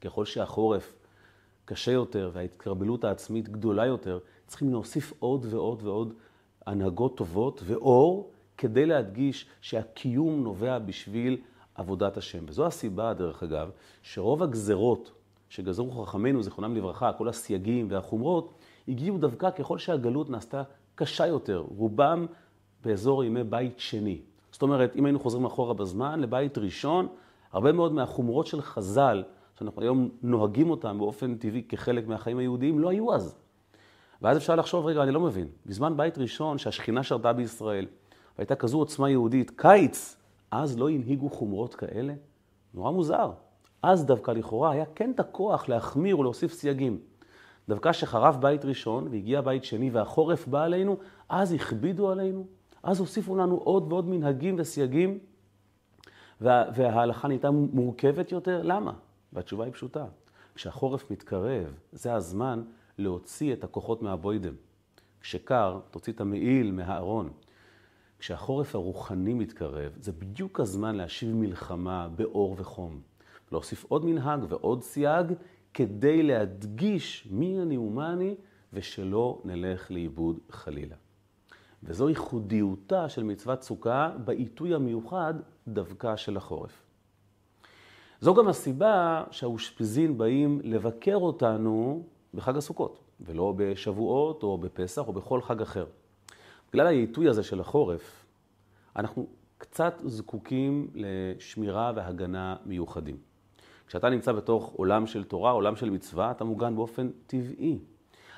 ככל 0.00 0.24
שהחורף 0.24 0.94
קשה 1.64 1.92
יותר 1.92 2.30
וההתקרבלות 2.32 3.04
העצמית 3.04 3.48
גדולה 3.48 3.86
יותר, 3.86 4.18
צריכים 4.46 4.70
להוסיף 4.70 5.12
עוד 5.18 5.46
ועוד 5.50 5.82
ועוד 5.82 6.12
הנהגות 6.66 7.16
טובות 7.16 7.62
ואור 7.64 8.30
כדי 8.58 8.86
להדגיש 8.86 9.46
שהקיום 9.60 10.42
נובע 10.42 10.78
בשביל 10.78 11.36
עבודת 11.74 12.16
השם. 12.16 12.44
וזו 12.48 12.66
הסיבה, 12.66 13.14
דרך 13.14 13.42
אגב, 13.42 13.70
שרוב 14.02 14.42
הגזרות 14.42 15.12
שגזרו 15.48 15.90
חכמינו, 15.90 16.42
זיכרונם 16.42 16.76
לברכה, 16.76 17.12
כל 17.12 17.28
הסייגים 17.28 17.86
והחומרות, 17.90 18.54
הגיעו 18.88 19.18
דווקא 19.18 19.50
ככל 19.50 19.78
שהגלות 19.78 20.30
נעשתה 20.30 20.62
קשה 20.94 21.26
יותר. 21.26 21.64
רובם 21.76 22.26
באזור 22.84 23.24
ימי 23.24 23.44
בית 23.44 23.78
שני. 23.78 24.20
זאת 24.52 24.62
אומרת, 24.62 24.96
אם 24.96 25.04
היינו 25.04 25.20
חוזרים 25.20 25.44
אחורה 25.44 25.74
בזמן, 25.74 26.20
לבית 26.20 26.58
ראשון, 26.58 27.06
הרבה 27.52 27.72
מאוד 27.72 27.92
מהחומרות 27.92 28.46
של 28.46 28.60
חז"ל, 28.60 29.22
שאנחנו 29.58 29.82
היום 29.82 30.08
נוהגים 30.22 30.70
אותם 30.70 30.98
באופן 30.98 31.34
טבעי 31.34 31.62
כחלק 31.68 32.08
מהחיים 32.08 32.38
היהודיים, 32.38 32.78
לא 32.78 32.88
היו 32.88 33.14
אז. 33.14 33.36
ואז 34.22 34.36
אפשר 34.36 34.56
לחשוב, 34.56 34.86
רגע, 34.86 35.02
אני 35.02 35.10
לא 35.10 35.20
מבין. 35.20 35.48
בזמן 35.66 35.96
בית 35.96 36.18
ראשון, 36.18 36.58
שהשכינה 36.58 37.02
שרתה 37.02 37.32
בישראל, 37.32 37.86
והייתה 38.38 38.54
כזו 38.54 38.78
עוצמה 38.78 39.10
יהודית, 39.10 39.50
קיץ, 39.50 40.16
אז 40.50 40.78
לא 40.78 40.88
הנהיגו 40.88 41.30
חומרות 41.30 41.74
כאלה? 41.74 42.14
נורא 42.74 42.90
מוזר. 42.90 43.30
אז 43.82 44.04
דווקא 44.04 44.30
לכאורה 44.30 44.70
היה 44.70 44.84
כן 44.94 45.10
את 45.10 45.20
הכוח 45.20 45.68
להחמיר 45.68 46.18
ולהוסיף 46.18 46.52
סייגים. 46.52 46.98
דווקא 47.68 47.92
שחרב 47.92 48.36
בית 48.40 48.64
ראשון 48.64 49.08
והגיע 49.10 49.40
בית 49.40 49.64
שני 49.64 49.90
והחורף 49.90 50.46
בא 50.46 50.62
עלינו, 50.62 50.96
אז 51.28 51.52
הכבידו 51.52 52.10
עלינו, 52.10 52.46
אז 52.86 53.00
הוסיפו 53.00 53.36
לנו 53.36 53.56
עוד 53.56 53.92
ועוד 53.92 54.08
מנהגים 54.08 54.54
וסייגים, 54.58 55.18
וה, 56.40 56.64
וההלכה 56.74 57.28
נהייתה 57.28 57.50
מורכבת 57.50 58.32
יותר. 58.32 58.62
למה? 58.62 58.92
והתשובה 59.32 59.64
היא 59.64 59.72
פשוטה. 59.72 60.06
כשהחורף 60.54 61.10
מתקרב, 61.10 61.74
זה 61.92 62.14
הזמן 62.14 62.62
להוציא 62.98 63.52
את 63.52 63.64
הכוחות 63.64 64.02
מהבוידם. 64.02 64.54
כשקר, 65.20 65.78
תוציא 65.90 66.12
את 66.12 66.20
המעיל 66.20 66.72
מהארון. 66.72 67.30
כשהחורף 68.18 68.74
הרוחני 68.74 69.34
מתקרב, 69.34 69.92
זה 70.00 70.12
בדיוק 70.12 70.60
הזמן 70.60 70.94
להשיב 70.94 71.34
מלחמה 71.34 72.08
באור 72.16 72.54
וחום. 72.58 73.00
להוסיף 73.52 73.84
עוד 73.88 74.04
מנהג 74.04 74.40
ועוד 74.48 74.82
סייג, 74.82 75.26
כדי 75.74 76.22
להדגיש 76.22 77.28
מי 77.30 77.62
אני 77.62 77.76
ומה 77.76 78.12
אני, 78.12 78.34
ושלא 78.72 79.42
נלך 79.44 79.90
לאיבוד 79.90 80.38
חלילה. 80.50 80.96
וזו 81.86 82.08
ייחודיותה 82.08 83.08
של 83.08 83.22
מצוות 83.22 83.62
סוכה 83.62 84.10
בעיתוי 84.24 84.74
המיוחד 84.74 85.34
דווקא 85.68 86.16
של 86.16 86.36
החורף. 86.36 86.82
זו 88.20 88.34
גם 88.34 88.48
הסיבה 88.48 89.24
שהאושפיזין 89.30 90.18
באים 90.18 90.60
לבקר 90.64 91.16
אותנו 91.16 92.02
בחג 92.34 92.56
הסוכות, 92.56 92.98
ולא 93.20 93.54
בשבועות 93.56 94.42
או 94.42 94.58
בפסח 94.58 95.08
או 95.08 95.12
בכל 95.12 95.42
חג 95.42 95.62
אחר. 95.62 95.86
בגלל 96.72 96.86
העיתוי 96.86 97.28
הזה 97.28 97.42
של 97.42 97.60
החורף, 97.60 98.24
אנחנו 98.96 99.26
קצת 99.58 100.02
זקוקים 100.04 100.90
לשמירה 100.94 101.92
והגנה 101.96 102.56
מיוחדים. 102.66 103.16
כשאתה 103.86 104.10
נמצא 104.10 104.32
בתוך 104.32 104.72
עולם 104.72 105.06
של 105.06 105.24
תורה, 105.24 105.50
עולם 105.50 105.76
של 105.76 105.90
מצווה, 105.90 106.30
אתה 106.30 106.44
מוגן 106.44 106.76
באופן 106.76 107.10
טבעי. 107.26 107.78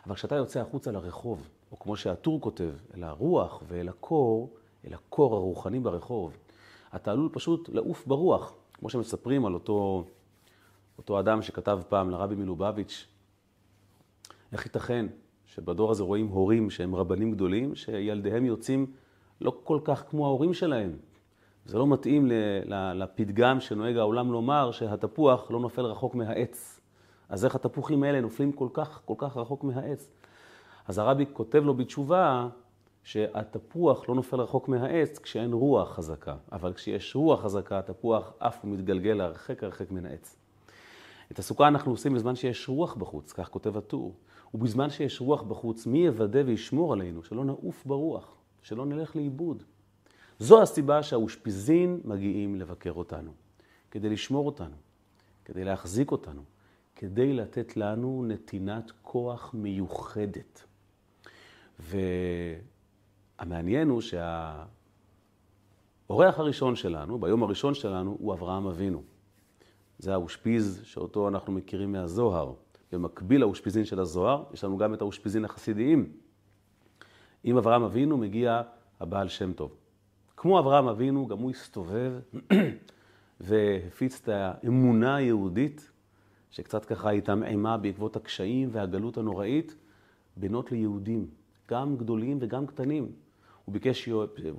אבל 0.06 0.14
כשאתה 0.14 0.34
יוצא 0.34 0.60
החוצה 0.60 0.92
לרחוב, 0.92 1.48
או 1.72 1.78
כמו 1.78 1.96
שהטור 1.96 2.40
כותב, 2.40 2.70
אל 2.94 3.04
הרוח 3.04 3.62
ואל 3.68 3.88
הקור, 3.88 4.50
אל 4.86 4.94
הקור 4.94 5.34
הרוחני 5.34 5.80
ברחוב, 5.80 6.36
אתה 6.96 7.12
עלול 7.12 7.28
פשוט 7.32 7.68
לעוף 7.68 8.06
ברוח, 8.06 8.52
כמו 8.74 8.90
שמספרים 8.90 9.46
על 9.46 9.54
אותו, 9.54 10.04
אותו 10.98 11.20
אדם 11.20 11.42
שכתב 11.42 11.80
פעם 11.88 12.10
לרבי 12.10 12.34
מלובביץ', 12.34 13.06
איך 14.52 14.66
ייתכן 14.66 15.06
שבדור 15.46 15.90
הזה 15.90 16.02
רואים 16.02 16.26
הורים 16.26 16.70
שהם 16.70 16.94
רבנים 16.94 17.32
גדולים, 17.32 17.74
שילדיהם 17.74 18.44
יוצאים 18.44 18.86
לא 19.40 19.52
כל 19.64 19.80
כך 19.84 20.04
כמו 20.10 20.26
ההורים 20.26 20.54
שלהם. 20.54 20.96
זה 21.66 21.78
לא 21.78 21.86
מתאים 21.86 22.26
לפתגם 22.94 23.60
שנוהג 23.60 23.96
העולם 23.96 24.32
לומר 24.32 24.70
שהתפוח 24.70 25.50
לא 25.50 25.60
נופל 25.60 25.82
רחוק 25.82 26.14
מהעץ. 26.14 26.80
אז 27.28 27.44
איך 27.44 27.54
התפוחים 27.54 28.02
האלה 28.02 28.20
נופלים 28.20 28.52
כל 28.52 28.68
כך, 28.72 29.00
כל 29.04 29.14
כך 29.18 29.36
רחוק 29.36 29.64
מהעץ? 29.64 30.10
אז 30.88 30.98
הרבי 30.98 31.24
כותב 31.32 31.62
לו 31.64 31.74
בתשובה 31.74 32.48
שהתפוח 33.02 34.08
לא 34.08 34.14
נופל 34.14 34.40
רחוק 34.40 34.68
מהעץ 34.68 35.18
כשאין 35.18 35.52
רוח 35.52 35.94
חזקה, 35.94 36.36
אבל 36.52 36.72
כשיש 36.72 37.16
רוח 37.16 37.42
חזקה, 37.42 37.78
התפוח 37.78 38.32
עף 38.40 38.64
ומתגלגל 38.64 39.20
הרחק 39.20 39.64
הרחק 39.64 39.90
מן 39.90 40.06
העץ. 40.06 40.36
את 41.32 41.38
הסוכה 41.38 41.68
אנחנו 41.68 41.90
עושים 41.90 42.14
בזמן 42.14 42.34
שיש 42.34 42.68
רוח 42.68 42.94
בחוץ, 42.94 43.32
כך 43.32 43.48
כותב 43.48 43.76
הטור. 43.76 44.14
ובזמן 44.54 44.90
שיש 44.90 45.20
רוח 45.20 45.42
בחוץ, 45.42 45.86
מי 45.86 45.98
יוודא 45.98 46.42
וישמור 46.46 46.92
עלינו, 46.92 47.22
שלא 47.22 47.44
נעוף 47.44 47.86
ברוח, 47.86 48.36
שלא 48.62 48.86
נלך 48.86 49.16
לאיבוד. 49.16 49.62
זו 50.38 50.62
הסיבה 50.62 51.02
שהאושפיזין 51.02 52.00
מגיעים 52.04 52.56
לבקר 52.56 52.92
אותנו, 52.92 53.30
כדי 53.90 54.08
לשמור 54.08 54.46
אותנו, 54.46 54.76
כדי 55.44 55.64
להחזיק 55.64 56.10
אותנו, 56.10 56.42
כדי 56.96 57.32
לתת 57.32 57.76
לנו 57.76 58.24
נתינת 58.28 58.92
כוח 59.02 59.54
מיוחדת. 59.54 60.67
והמעניין 63.38 63.88
הוא 63.88 64.00
שהאורח 64.00 64.68
הראשון 66.38 66.76
שלנו, 66.76 67.18
ביום 67.18 67.42
הראשון 67.42 67.74
שלנו, 67.74 68.16
הוא 68.20 68.34
אברהם 68.34 68.66
אבינו. 68.66 69.02
זה 69.98 70.12
האושפיז 70.12 70.80
שאותו 70.84 71.28
אנחנו 71.28 71.52
מכירים 71.52 71.92
מהזוהר. 71.92 72.52
במקביל 72.92 73.40
לאושפיזין 73.40 73.84
של 73.84 74.00
הזוהר, 74.00 74.44
יש 74.52 74.64
לנו 74.64 74.78
גם 74.78 74.94
את 74.94 75.00
האושפיזין 75.00 75.44
החסידיים. 75.44 76.12
עם 77.44 77.56
אברהם 77.56 77.82
אבינו 77.82 78.16
מגיע 78.16 78.62
הבעל 79.00 79.28
שם 79.28 79.52
טוב. 79.52 79.76
כמו 80.36 80.58
אברהם 80.58 80.88
אבינו, 80.88 81.26
גם 81.26 81.38
הוא 81.38 81.50
הסתובב 81.50 82.12
והפיץ 83.40 84.20
את 84.22 84.28
האמונה 84.28 85.16
היהודית, 85.16 85.90
שקצת 86.50 86.84
ככה 86.84 87.10
התעמעמה 87.10 87.76
בעקבות 87.76 88.16
הקשיים 88.16 88.68
והגלות 88.72 89.18
הנוראית, 89.18 89.76
בינות 90.36 90.72
ליהודים, 90.72 91.26
גם 91.70 91.96
גדולים 91.96 92.38
וגם 92.40 92.66
קטנים. 92.66 93.12
הוא 93.64 93.72
ביקש, 93.72 94.08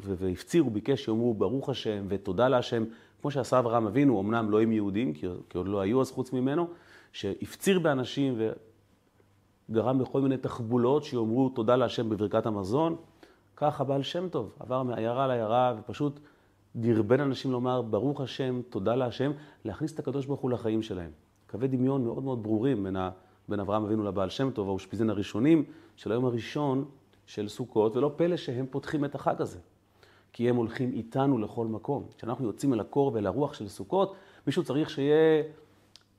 והפציר, 0.01 0.63
הוא 0.63 0.71
ביקש 0.71 1.05
שיאמרו 1.05 1.33
ברוך 1.33 1.69
השם 1.69 2.05
ותודה 2.07 2.47
להשם, 2.49 2.83
כמו 3.21 3.31
שעשה 3.31 3.59
אברהם 3.59 3.87
אבינו, 3.87 4.21
אמנם 4.21 4.49
לא 4.49 4.59
עם 4.59 4.71
יהודים, 4.71 5.13
כי 5.13 5.27
עוד 5.53 5.67
לא 5.67 5.79
היו 5.79 6.01
אז 6.01 6.11
חוץ 6.11 6.33
ממנו, 6.33 6.67
שהפציר 7.11 7.79
באנשים 7.79 8.41
וגרם 9.69 10.01
לכל 10.01 10.21
מיני 10.21 10.37
תחבולות 10.37 11.03
שיאמרו 11.03 11.49
תודה 11.49 11.75
להשם 11.75 12.09
בברכת 12.09 12.45
המזון. 12.45 12.95
כך 13.55 13.81
הבעל 13.81 14.03
שם 14.03 14.29
טוב 14.29 14.53
עבר 14.59 14.83
מעיירה 14.83 15.27
לעיירה 15.27 15.75
ופשוט 15.79 16.19
דרבן 16.75 17.19
אנשים 17.19 17.51
לומר 17.51 17.81
ברוך 17.81 18.21
השם, 18.21 18.61
תודה 18.69 18.95
להשם, 18.95 19.31
להכניס 19.65 19.93
את 19.93 19.99
הקדוש 19.99 20.25
ברוך 20.25 20.39
הוא 20.39 20.51
לחיים 20.51 20.81
שלהם. 20.81 21.11
קווי 21.47 21.67
דמיון 21.67 22.03
מאוד 22.03 22.23
מאוד 22.23 22.43
ברורים 22.43 22.83
בין, 22.83 22.95
ה, 22.95 23.09
בין 23.49 23.59
אברהם 23.59 23.83
אבינו 23.83 24.03
לבעל 24.03 24.29
שם 24.29 24.51
טוב, 24.51 24.67
האושפיזין 24.67 25.09
הראשונים 25.09 25.63
של 25.95 26.11
היום 26.11 26.25
הראשון 26.25 26.85
של 27.29 27.47
סוכות, 27.47 27.95
ולא 27.95 28.11
פלא 28.15 28.37
שהם 28.37 28.65
פותחים 28.69 29.05
את 29.05 29.15
החג 29.15 29.41
הזה. 29.41 29.59
כי 30.33 30.49
הם 30.49 30.55
הולכים 30.55 30.91
איתנו 30.91 31.37
לכל 31.37 31.67
מקום. 31.67 32.03
כשאנחנו 32.17 32.45
יוצאים 32.45 32.73
אל 32.73 32.79
הקור 32.79 33.11
ואל 33.13 33.27
הרוח 33.27 33.53
של 33.53 33.67
סוכות, 33.67 34.15
מישהו 34.47 34.63
צריך 34.63 34.89
שיהיה 34.89 35.43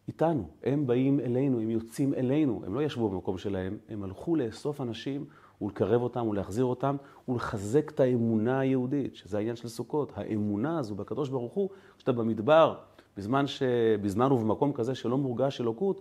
איתנו. 0.08 0.48
הם 0.62 0.86
באים 0.86 1.20
אלינו, 1.20 1.60
הם 1.60 1.70
יוצאים 1.70 2.14
אלינו. 2.14 2.62
הם 2.66 2.74
לא 2.74 2.82
ישבו 2.82 3.08
במקום 3.08 3.38
שלהם, 3.38 3.78
הם 3.88 4.02
הלכו 4.02 4.36
לאסוף 4.36 4.80
אנשים 4.80 5.24
ולקרב 5.60 6.02
אותם 6.02 6.26
ולהחזיר 6.26 6.64
אותם 6.64 6.96
ולחזק 7.28 7.90
את 7.90 8.00
האמונה 8.00 8.60
היהודית, 8.60 9.16
שזה 9.16 9.38
העניין 9.38 9.56
של 9.56 9.68
סוכות. 9.68 10.12
האמונה 10.16 10.78
הזו 10.78 10.94
בקדוש 10.94 11.28
ברוך 11.28 11.52
הוא, 11.52 11.70
כשאתה 11.96 12.12
במדבר, 12.12 12.74
בזמן, 13.16 13.46
ש... 13.46 13.62
בזמן 14.02 14.32
ובמקום 14.32 14.72
כזה 14.72 14.94
שלא 14.94 15.18
מורגש 15.18 15.60
אלוקות, 15.60 16.00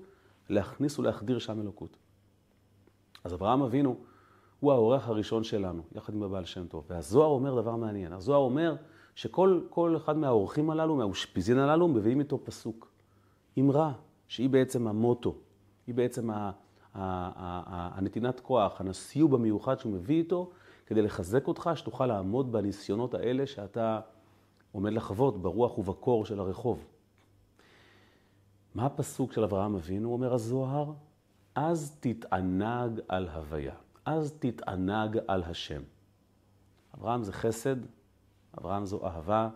להכניס 0.50 1.00
ולהחדיר 1.00 1.40
שם 1.40 1.62
אלוקות. 1.62 1.98
אז 3.24 3.34
אברהם 3.34 3.62
אבינו 3.62 3.96
הוא 4.60 4.94
הראשון 4.94 5.44
שלנו, 5.44 5.84
יחד 5.96 6.14
עם 6.14 6.24
הבעל 6.24 6.46
שם 6.46 6.68
טוב. 6.68 6.86
והזוהר 6.90 7.28
אומר 7.30 7.62
דבר 7.62 7.76
מעניין. 7.76 8.14
הזוהר 8.14 8.40
אומר 8.40 8.76
שכל 9.16 9.96
אחד 9.98 10.18
מהאורחים 10.18 10.70
הללו, 10.70 10.96
מהאושפיזין 10.96 11.58
הללו, 11.58 11.88
מביאים 11.88 12.20
איתו 12.20 12.40
פסוק. 12.44 12.92
אמרה, 13.60 13.94
שהיא 14.28 14.50
בעצם 14.50 14.88
המוטו, 14.88 15.36
היא 15.88 15.96
בעצם 15.96 16.30
הנתינת 16.94 18.40
כוח, 18.40 18.82
הנסיוב 18.82 19.36
המיוחד 19.36 19.80
שהוא 19.80 19.94
מביא 19.94 20.18
איתו, 20.18 20.50
כדי 20.86 21.02
לחזק 21.02 21.48
אותך, 21.48 21.70
שתוכל 21.76 22.06
לעמוד 22.06 22.52
בניסיונות 22.52 23.14
האלה 23.14 23.48
שאתה 23.48 24.00
עומד 24.72 24.94
לחוות 24.94 25.42
ברוח 25.42 25.78
ובקור 25.78 26.26
של 26.26 26.40
הרחוב. 26.40 26.86
מה 28.76 28.86
הפסוק 28.86 29.34
של 29.34 29.44
אברהם 29.44 29.76
אבינו, 29.76 30.14
אומר 30.14 30.34
הזוהר? 30.34 30.94
אז 31.56 31.98
תתענג 32.00 33.00
על 33.08 33.28
הוויה, 33.28 33.76
אז 34.06 34.34
תתענג 34.40 35.20
על 35.28 35.44
השם. 35.44 35.82
אברהם 36.98 37.24
זה 37.24 37.34
חסד, 37.34 37.76
אברהם 38.58 38.86
זו 38.86 39.06
אהבה. 39.06 39.50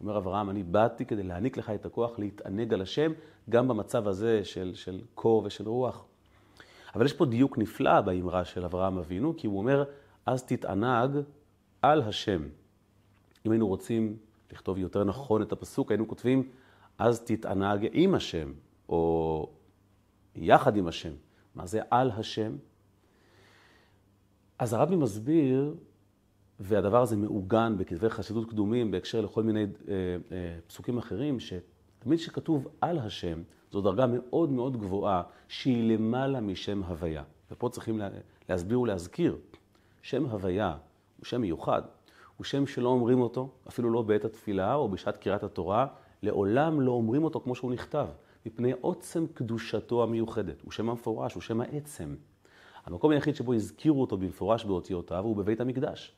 אומר 0.00 0.18
אברהם, 0.18 0.50
אני 0.50 0.62
באתי 0.62 1.04
כדי 1.04 1.22
להעניק 1.22 1.56
לך 1.56 1.70
את 1.70 1.86
הכוח 1.86 2.18
להתענג 2.18 2.74
על 2.74 2.82
השם, 2.82 3.12
גם 3.50 3.68
במצב 3.68 4.08
הזה 4.08 4.44
של, 4.44 4.72
של 4.74 5.00
קור 5.14 5.42
ושל 5.44 5.68
רוח. 5.68 6.04
אבל 6.94 7.04
יש 7.04 7.12
פה 7.12 7.26
דיוק 7.26 7.58
נפלא 7.58 8.00
באמרה 8.00 8.44
של 8.44 8.64
אברהם 8.64 8.98
אבינו, 8.98 9.34
כי 9.36 9.46
הוא 9.46 9.58
אומר, 9.58 9.84
אז 10.26 10.42
תתענג 10.42 11.10
על 11.82 12.02
השם. 12.02 12.42
אם 13.46 13.50
היינו 13.50 13.68
רוצים 13.68 14.16
לכתוב 14.52 14.78
יותר 14.78 15.04
נכון 15.04 15.42
את 15.42 15.52
הפסוק, 15.52 15.90
היינו 15.90 16.08
כותבים, 16.08 16.48
אז 16.98 17.20
תתענג 17.20 17.88
עם 17.92 18.14
השם, 18.14 18.52
או 18.88 19.48
יחד 20.34 20.76
עם 20.76 20.88
השם. 20.88 21.12
מה 21.54 21.66
זה 21.66 21.80
על 21.90 22.10
השם? 22.10 22.56
אז 24.58 24.72
הרבי 24.72 24.96
מסביר, 24.96 25.74
והדבר 26.60 27.02
הזה 27.02 27.16
מעוגן 27.16 27.74
בכתבי 27.78 28.10
חסידות 28.10 28.50
קדומים 28.50 28.90
בהקשר 28.90 29.20
לכל 29.20 29.42
מיני 29.42 29.62
אה, 29.62 29.94
אה, 30.32 30.58
פסוקים 30.66 30.98
אחרים, 30.98 31.38
שתמיד 31.40 32.18
כשכתוב 32.18 32.68
על 32.80 32.98
השם, 32.98 33.42
זו 33.72 33.80
דרגה 33.80 34.06
מאוד 34.06 34.50
מאוד 34.50 34.76
גבוהה, 34.76 35.22
שהיא 35.48 35.92
למעלה 35.92 36.40
משם 36.40 36.82
הוויה. 36.82 37.22
ופה 37.50 37.68
צריכים 37.68 38.00
להסביר 38.48 38.80
ולהזכיר, 38.80 39.36
שם 40.02 40.24
הוויה 40.24 40.76
הוא 41.18 41.24
שם 41.26 41.40
מיוחד, 41.40 41.82
הוא 42.36 42.44
שם 42.44 42.66
שלא 42.66 42.88
אומרים 42.88 43.20
אותו, 43.20 43.50
אפילו 43.68 43.90
לא 43.90 44.02
בעת 44.02 44.24
התפילה 44.24 44.74
או 44.74 44.88
בשעת 44.88 45.16
קריאת 45.16 45.42
התורה, 45.42 45.86
לעולם 46.22 46.80
לא 46.80 46.92
אומרים 46.92 47.24
אותו 47.24 47.40
כמו 47.40 47.54
שהוא 47.54 47.72
נכתב, 47.72 48.06
מפני 48.46 48.72
עוצם 48.80 49.26
קדושתו 49.34 50.02
המיוחדת. 50.02 50.62
הוא 50.62 50.72
שם 50.72 50.90
המפורש, 50.90 51.34
הוא 51.34 51.42
שם 51.42 51.60
העצם. 51.60 52.14
המקום 52.86 53.10
היחיד 53.10 53.34
שבו 53.34 53.52
הזכירו 53.52 54.00
אותו 54.00 54.16
במפורש 54.16 54.64
באותיותיו 54.64 55.24
הוא 55.24 55.36
בבית 55.36 55.60
המקדש. 55.60 56.16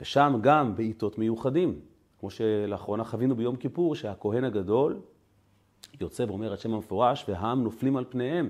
ושם 0.00 0.38
גם 0.40 0.76
בעיתות 0.76 1.18
מיוחדים, 1.18 1.80
כמו 2.20 2.30
שלאחרונה 2.30 3.04
חווינו 3.04 3.36
ביום 3.36 3.56
כיפור, 3.56 3.94
שהכהן 3.94 4.44
הגדול 4.44 5.00
יוצא 6.00 6.24
ואומר 6.28 6.54
את 6.54 6.58
שם 6.58 6.74
המפורש, 6.74 7.24
והעם 7.28 7.64
נופלים 7.64 7.96
על 7.96 8.04
פניהם, 8.08 8.48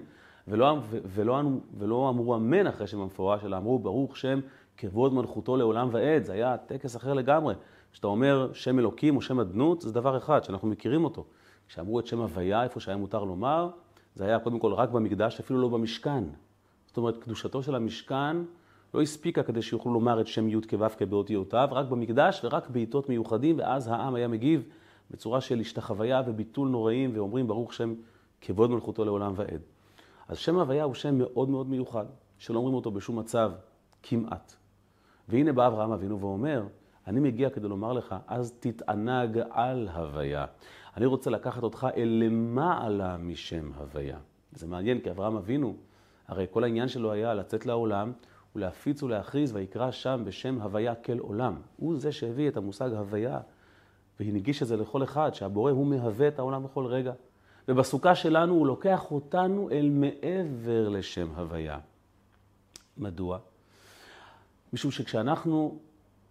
ולא, 0.48 0.78
ולא, 0.90 1.40
ולא 1.78 2.08
אמרו 2.08 2.34
אמן 2.34 2.66
אחרי 2.66 2.86
שם 2.86 3.00
המפורש, 3.00 3.44
אלא 3.44 3.56
אמרו 3.56 3.78
ברוך 3.78 4.16
שם 4.16 4.40
כבוד 4.76 5.14
מלכותו 5.14 5.56
לעולם 5.56 5.88
ועד. 5.92 6.24
זה 6.24 6.32
היה 6.32 6.56
טקס 6.56 6.96
אחר 6.96 7.14
לגמרי. 7.14 7.54
כשאתה 7.92 8.06
אומר 8.06 8.52
שם 8.52 8.78
אלוקים 8.78 9.16
או 9.16 9.20
שם 9.22 9.40
אדנות, 9.40 9.80
זה 9.80 9.92
דבר 9.92 10.16
אחד, 10.16 10.44
שאנחנו 10.44 10.68
מכירים 10.68 11.04
אותו. 11.04 11.24
כשאמרו 11.68 12.00
את 12.00 12.06
שם 12.06 12.20
הוויה, 12.20 12.62
איפה 12.62 12.80
שהיה 12.80 12.96
מותר 12.96 13.24
לומר, 13.24 13.70
זה 14.14 14.24
היה 14.24 14.38
קודם 14.38 14.58
כל 14.58 14.72
רק 14.72 14.90
במקדש, 14.90 15.40
אפילו 15.40 15.60
לא 15.60 15.68
במשכן. 15.68 16.24
זאת 16.92 16.96
אומרת, 16.96 17.16
קדושתו 17.16 17.62
של 17.62 17.74
המשכן 17.74 18.36
לא 18.94 19.02
הספיקה 19.02 19.42
כדי 19.42 19.62
שיוכלו 19.62 19.92
לומר 19.92 20.20
את 20.20 20.26
שם 20.26 20.48
י' 20.48 20.60
כו' 20.70 20.88
כבאותיותיו, 20.98 21.68
רק 21.72 21.86
במקדש 21.86 22.40
ורק 22.44 22.70
בעיתות 22.70 23.08
מיוחדים, 23.08 23.58
ואז 23.58 23.88
העם 23.88 24.14
היה 24.14 24.28
מגיב 24.28 24.62
בצורה 25.10 25.40
של 25.40 25.60
השתחוויה 25.60 26.22
וביטול 26.26 26.68
נוראים, 26.68 27.10
ואומרים 27.14 27.46
ברוך 27.46 27.74
שם 27.74 27.94
כבוד 28.40 28.70
מלכותו 28.70 29.04
לעולם 29.04 29.32
ועד. 29.36 29.60
אז 30.28 30.38
שם 30.38 30.58
הוויה 30.58 30.84
הוא 30.84 30.94
שם 30.94 31.18
מאוד 31.18 31.48
מאוד 31.48 31.66
מיוחד, 31.66 32.06
שלא 32.38 32.58
אומרים 32.58 32.74
אותו 32.74 32.90
בשום 32.90 33.18
מצב 33.18 33.52
כמעט. 34.02 34.54
והנה 35.28 35.52
בא 35.52 35.66
אברהם 35.66 35.92
אבינו 35.92 36.20
ואומר, 36.20 36.66
אני 37.06 37.20
מגיע 37.20 37.50
כדי 37.50 37.68
לומר 37.68 37.92
לך, 37.92 38.14
אז 38.26 38.54
תתענג 38.60 39.40
על 39.50 39.88
הוויה. 39.88 40.44
אני 40.96 41.06
רוצה 41.06 41.30
לקחת 41.30 41.62
אותך 41.62 41.86
אל 41.96 42.22
למעלה 42.24 43.16
משם 43.16 43.70
הוויה. 43.76 44.18
זה 44.52 44.66
מעניין, 44.66 45.00
כי 45.00 45.10
אברהם 45.10 45.36
אבינו, 45.36 45.76
הרי 46.32 46.46
כל 46.50 46.64
העניין 46.64 46.88
שלו 46.88 47.12
היה 47.12 47.34
לצאת 47.34 47.66
לעולם 47.66 48.12
ולהפיץ 48.56 49.02
ולהכריז 49.02 49.52
ויקרא 49.52 49.90
שם 49.90 50.22
בשם 50.24 50.60
הוויה 50.60 50.94
כל 50.94 51.18
עולם. 51.18 51.60
הוא 51.76 51.98
זה 51.98 52.12
שהביא 52.12 52.48
את 52.48 52.56
המושג 52.56 52.92
הוויה, 52.92 53.40
והנגיש 54.20 54.62
את 54.62 54.66
זה 54.66 54.76
לכל 54.76 55.02
אחד, 55.02 55.34
שהבורא 55.34 55.70
הוא 55.70 55.86
מהווה 55.86 56.28
את 56.28 56.38
העולם 56.38 56.64
בכל 56.64 56.86
רגע. 56.86 57.12
ובסוכה 57.68 58.14
שלנו 58.14 58.54
הוא 58.54 58.66
לוקח 58.66 59.10
אותנו 59.10 59.70
אל 59.70 59.90
מעבר 59.90 60.88
לשם 60.88 61.28
הוויה. 61.36 61.78
מדוע? 62.96 63.38
משום 64.72 64.90
שכשאנחנו 64.90 65.78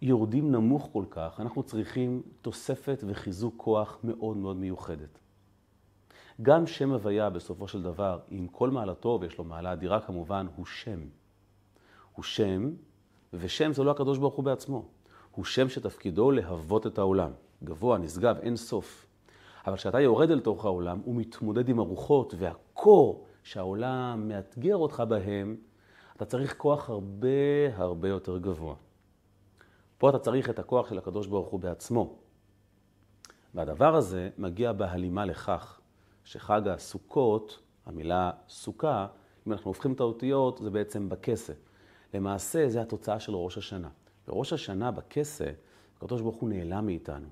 יורדים 0.02 0.52
נמוך 0.52 0.88
כל 0.92 1.04
כך, 1.10 1.40
אנחנו 1.40 1.62
צריכים 1.62 2.22
תוספת 2.40 3.04
וחיזוק 3.06 3.54
כוח 3.56 3.98
מאוד 4.04 4.36
מאוד 4.36 4.56
מיוחדת. 4.56 5.21
גם 6.42 6.66
שם 6.66 6.90
הוויה 6.90 7.30
בסופו 7.30 7.68
של 7.68 7.82
דבר, 7.82 8.18
עם 8.28 8.48
כל 8.48 8.70
מעלתו, 8.70 9.18
ויש 9.20 9.38
לו 9.38 9.44
מעלה 9.44 9.72
אדירה 9.72 10.00
כמובן, 10.00 10.46
הוא 10.56 10.66
שם. 10.66 11.00
הוא 12.12 12.22
שם, 12.22 12.70
ושם 13.32 13.72
זה 13.72 13.84
לא 13.84 13.90
הקדוש 13.90 14.18
ברוך 14.18 14.34
הוא 14.34 14.44
בעצמו. 14.44 14.84
הוא 15.30 15.44
שם 15.44 15.68
שתפקידו 15.68 16.30
להוות 16.30 16.86
את 16.86 16.98
העולם. 16.98 17.30
גבוה, 17.64 17.98
נשגב, 17.98 18.36
אין 18.38 18.56
סוף. 18.56 19.06
אבל 19.66 19.76
כשאתה 19.76 20.00
יורד 20.00 20.30
אל 20.30 20.40
תוך 20.40 20.64
העולם 20.64 21.00
ומתמודד 21.06 21.68
עם 21.68 21.78
הרוחות 21.78 22.34
והקור 22.38 23.26
שהעולם 23.42 24.28
מאתגר 24.28 24.76
אותך 24.76 25.02
בהם, 25.08 25.56
אתה 26.16 26.24
צריך 26.24 26.56
כוח 26.56 26.90
הרבה 26.90 27.28
הרבה 27.74 28.08
יותר 28.08 28.38
גבוה. 28.38 28.74
פה 29.98 30.10
אתה 30.10 30.18
צריך 30.18 30.50
את 30.50 30.58
הכוח 30.58 30.88
של 30.88 30.98
הקדוש 30.98 31.26
ברוך 31.26 31.48
הוא 31.48 31.60
בעצמו. 31.60 32.16
והדבר 33.54 33.96
הזה 33.96 34.28
מגיע 34.38 34.72
בהלימה 34.72 35.24
לכך 35.24 35.81
שחג 36.24 36.68
הסוכות, 36.68 37.58
המילה 37.86 38.30
סוכה, 38.48 39.06
אם 39.46 39.52
אנחנו 39.52 39.68
הופכים 39.68 39.92
את 39.92 40.00
האותיות, 40.00 40.58
זה 40.62 40.70
בעצם 40.70 41.08
בכסה. 41.08 41.52
למעשה, 42.14 42.68
זה 42.68 42.80
התוצאה 42.82 43.20
של 43.20 43.34
ראש 43.34 43.58
השנה. 43.58 43.88
בראש 44.26 44.52
השנה, 44.52 44.90
בכסה, 44.90 45.50
הקדוש 45.96 46.20
ברוך 46.20 46.36
הוא 46.36 46.48
נעלם 46.48 46.86
מאיתנו. 46.86 47.28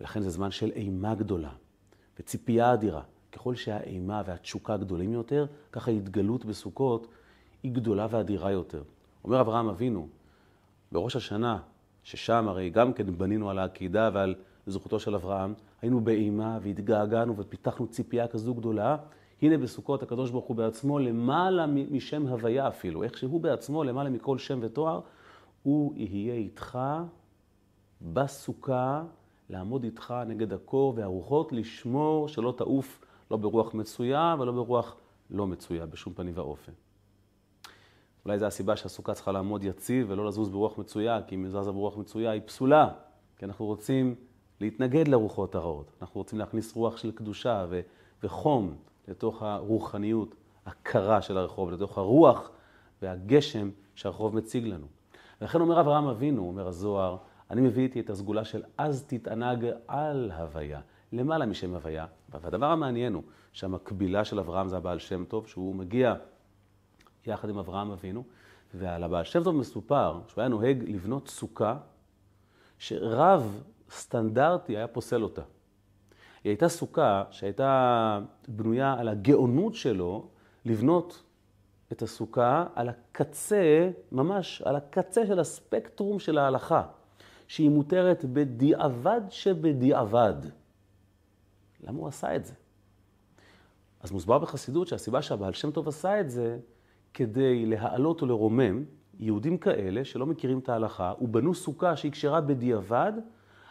ולכן 0.00 0.22
זה 0.22 0.30
זמן 0.30 0.50
של 0.50 0.70
אימה 0.70 1.14
גדולה 1.14 1.52
וציפייה 2.18 2.74
אדירה. 2.74 3.02
ככל 3.32 3.54
שהאימה 3.54 4.22
והתשוקה 4.26 4.76
גדולים 4.76 5.12
יותר, 5.12 5.46
ככה 5.72 5.90
ההתגלות 5.90 6.44
בסוכות 6.44 7.06
היא 7.62 7.72
גדולה 7.72 8.06
ואדירה 8.10 8.50
יותר. 8.50 8.82
אומר 9.24 9.40
אברהם 9.40 9.68
אבינו, 9.68 10.08
בראש 10.92 11.16
השנה, 11.16 11.58
ששם 12.02 12.48
הרי 12.48 12.70
גם 12.70 12.92
כן 12.92 13.18
בנינו 13.18 13.50
על 13.50 13.58
העקידה 13.58 14.10
ועל 14.12 14.34
זכותו 14.70 15.00
של 15.00 15.14
אברהם, 15.14 15.54
היינו 15.82 16.00
באימה 16.00 16.58
והתגעגענו 16.62 17.36
ופיתחנו 17.36 17.86
ציפייה 17.86 18.28
כזו 18.28 18.54
גדולה. 18.54 18.96
הנה 19.42 19.58
בסוכות 19.58 20.02
הקדוש 20.02 20.30
ברוך 20.30 20.44
הוא 20.44 20.56
בעצמו 20.56 20.98
למעלה 20.98 21.66
משם 21.66 22.26
הוויה 22.26 22.68
אפילו, 22.68 23.02
איך 23.02 23.18
שהוא 23.18 23.40
בעצמו 23.40 23.84
למעלה 23.84 24.10
מכל 24.10 24.38
שם 24.38 24.58
ותואר, 24.62 25.00
הוא 25.62 25.92
יהיה 25.96 26.34
איתך 26.34 26.78
בסוכה, 28.02 29.04
לעמוד 29.50 29.84
איתך 29.84 30.14
נגד 30.26 30.52
הקור 30.52 30.92
והרוחות, 30.96 31.52
לשמור 31.52 32.28
שלא 32.28 32.54
תעוף 32.56 33.04
לא 33.30 33.36
ברוח 33.36 33.74
מצויה 33.74 34.36
ולא 34.38 34.52
ברוח 34.52 34.96
לא 35.30 35.46
מצויה 35.46 35.86
בשום 35.86 36.14
פנים 36.14 36.32
ואופן. 36.36 36.72
אולי 38.24 38.38
זו 38.38 38.46
הסיבה 38.46 38.76
שהסוכה 38.76 39.14
צריכה 39.14 39.32
לעמוד 39.32 39.64
יציב 39.64 40.06
ולא 40.10 40.26
לזוז 40.26 40.48
ברוח 40.48 40.78
מצויה, 40.78 41.22
כי 41.26 41.34
אם 41.34 41.44
היא 41.44 41.50
זזה 41.50 41.72
ברוח 41.72 41.96
מצויה 41.96 42.30
היא 42.30 42.42
פסולה, 42.46 42.88
כי 43.36 43.44
אנחנו 43.44 43.66
רוצים 43.66 44.14
להתנגד 44.60 45.08
לרוחות 45.08 45.54
הרעות. 45.54 45.92
אנחנו 46.02 46.20
רוצים 46.20 46.38
להכניס 46.38 46.76
רוח 46.76 46.96
של 46.96 47.12
קדושה 47.12 47.66
ו- 47.68 47.80
וחום 48.22 48.74
לתוך 49.08 49.42
הרוחניות 49.42 50.34
הקרה 50.66 51.22
של 51.22 51.38
הרחוב, 51.38 51.70
לתוך 51.70 51.98
הרוח 51.98 52.50
והגשם 53.02 53.70
שהרחוב 53.94 54.36
מציג 54.36 54.66
לנו. 54.66 54.86
ולכן 55.40 55.60
אומר 55.60 55.80
אברהם 55.80 56.06
אבינו, 56.06 56.42
אומר 56.42 56.68
הזוהר, 56.68 57.16
אני 57.50 57.60
מביא 57.60 57.82
איתי 57.82 58.00
את 58.00 58.10
הסגולה 58.10 58.44
של 58.44 58.62
אז 58.78 59.04
תתענג 59.06 59.70
על 59.88 60.30
הוויה, 60.36 60.80
למעלה 61.12 61.46
משם 61.46 61.74
הוויה. 61.74 62.06
והדבר 62.28 62.66
המעניין 62.66 63.14
הוא 63.14 63.22
שהמקבילה 63.52 64.24
של 64.24 64.38
אברהם 64.38 64.68
זה 64.68 64.76
הבעל 64.76 64.98
שם 64.98 65.24
טוב, 65.24 65.46
שהוא 65.46 65.74
מגיע 65.74 66.14
יחד 67.26 67.48
עם 67.48 67.58
אברהם 67.58 67.90
אבינו, 67.90 68.24
ועל 68.74 69.02
הבעל 69.02 69.24
שם 69.24 69.44
טוב 69.44 69.56
מסופר 69.56 70.20
שהוא 70.28 70.42
היה 70.42 70.48
נוהג 70.48 70.84
לבנות 70.88 71.28
סוכה 71.28 71.76
שרב 72.78 73.62
סטנדרטי 73.90 74.76
היה 74.76 74.86
פוסל 74.86 75.22
אותה. 75.22 75.42
היא 76.44 76.50
הייתה 76.50 76.68
סוכה 76.68 77.24
שהייתה 77.30 78.20
בנויה 78.48 78.94
על 78.98 79.08
הגאונות 79.08 79.74
שלו 79.74 80.28
לבנות 80.64 81.22
את 81.92 82.02
הסוכה 82.02 82.66
על 82.74 82.88
הקצה, 82.88 83.90
ממש 84.12 84.62
על 84.62 84.76
הקצה 84.76 85.26
של 85.26 85.40
הספקטרום 85.40 86.18
של 86.18 86.38
ההלכה, 86.38 86.82
שהיא 87.48 87.70
מותרת 87.70 88.24
בדיעבד 88.24 89.20
שבדיעבד. 89.28 90.34
למה 91.80 91.98
הוא 91.98 92.08
עשה 92.08 92.36
את 92.36 92.44
זה? 92.44 92.54
אז 94.00 94.10
מוסבר 94.10 94.38
בחסידות 94.38 94.88
שהסיבה 94.88 95.22
שהבעל 95.22 95.52
שם 95.52 95.70
טוב 95.70 95.88
עשה 95.88 96.20
את 96.20 96.30
זה, 96.30 96.58
כדי 97.14 97.66
להעלות 97.66 98.22
ולרומם 98.22 98.84
יהודים 99.18 99.58
כאלה 99.58 100.04
שלא 100.04 100.26
מכירים 100.26 100.58
את 100.58 100.68
ההלכה, 100.68 101.12
ובנו 101.20 101.54
סוכה 101.54 101.96
שהיא 101.96 102.12
כשרה 102.12 102.40
בדיעבד, 102.40 103.12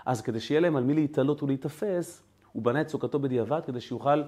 אז 0.08 0.22
כדי 0.22 0.39
שיהיה 0.39 0.62
להם 0.62 0.76
על 0.76 0.84
מי 0.84 0.93
להתעלות 0.93 1.43
ולהיתפס, 1.43 2.24
הוא 2.52 2.63
בנה 2.63 2.82
את 2.82 2.89
סוכתו 2.89 3.20
בדיעבד 3.20 3.62
כדי 3.65 3.82
שיוכל 3.82 4.24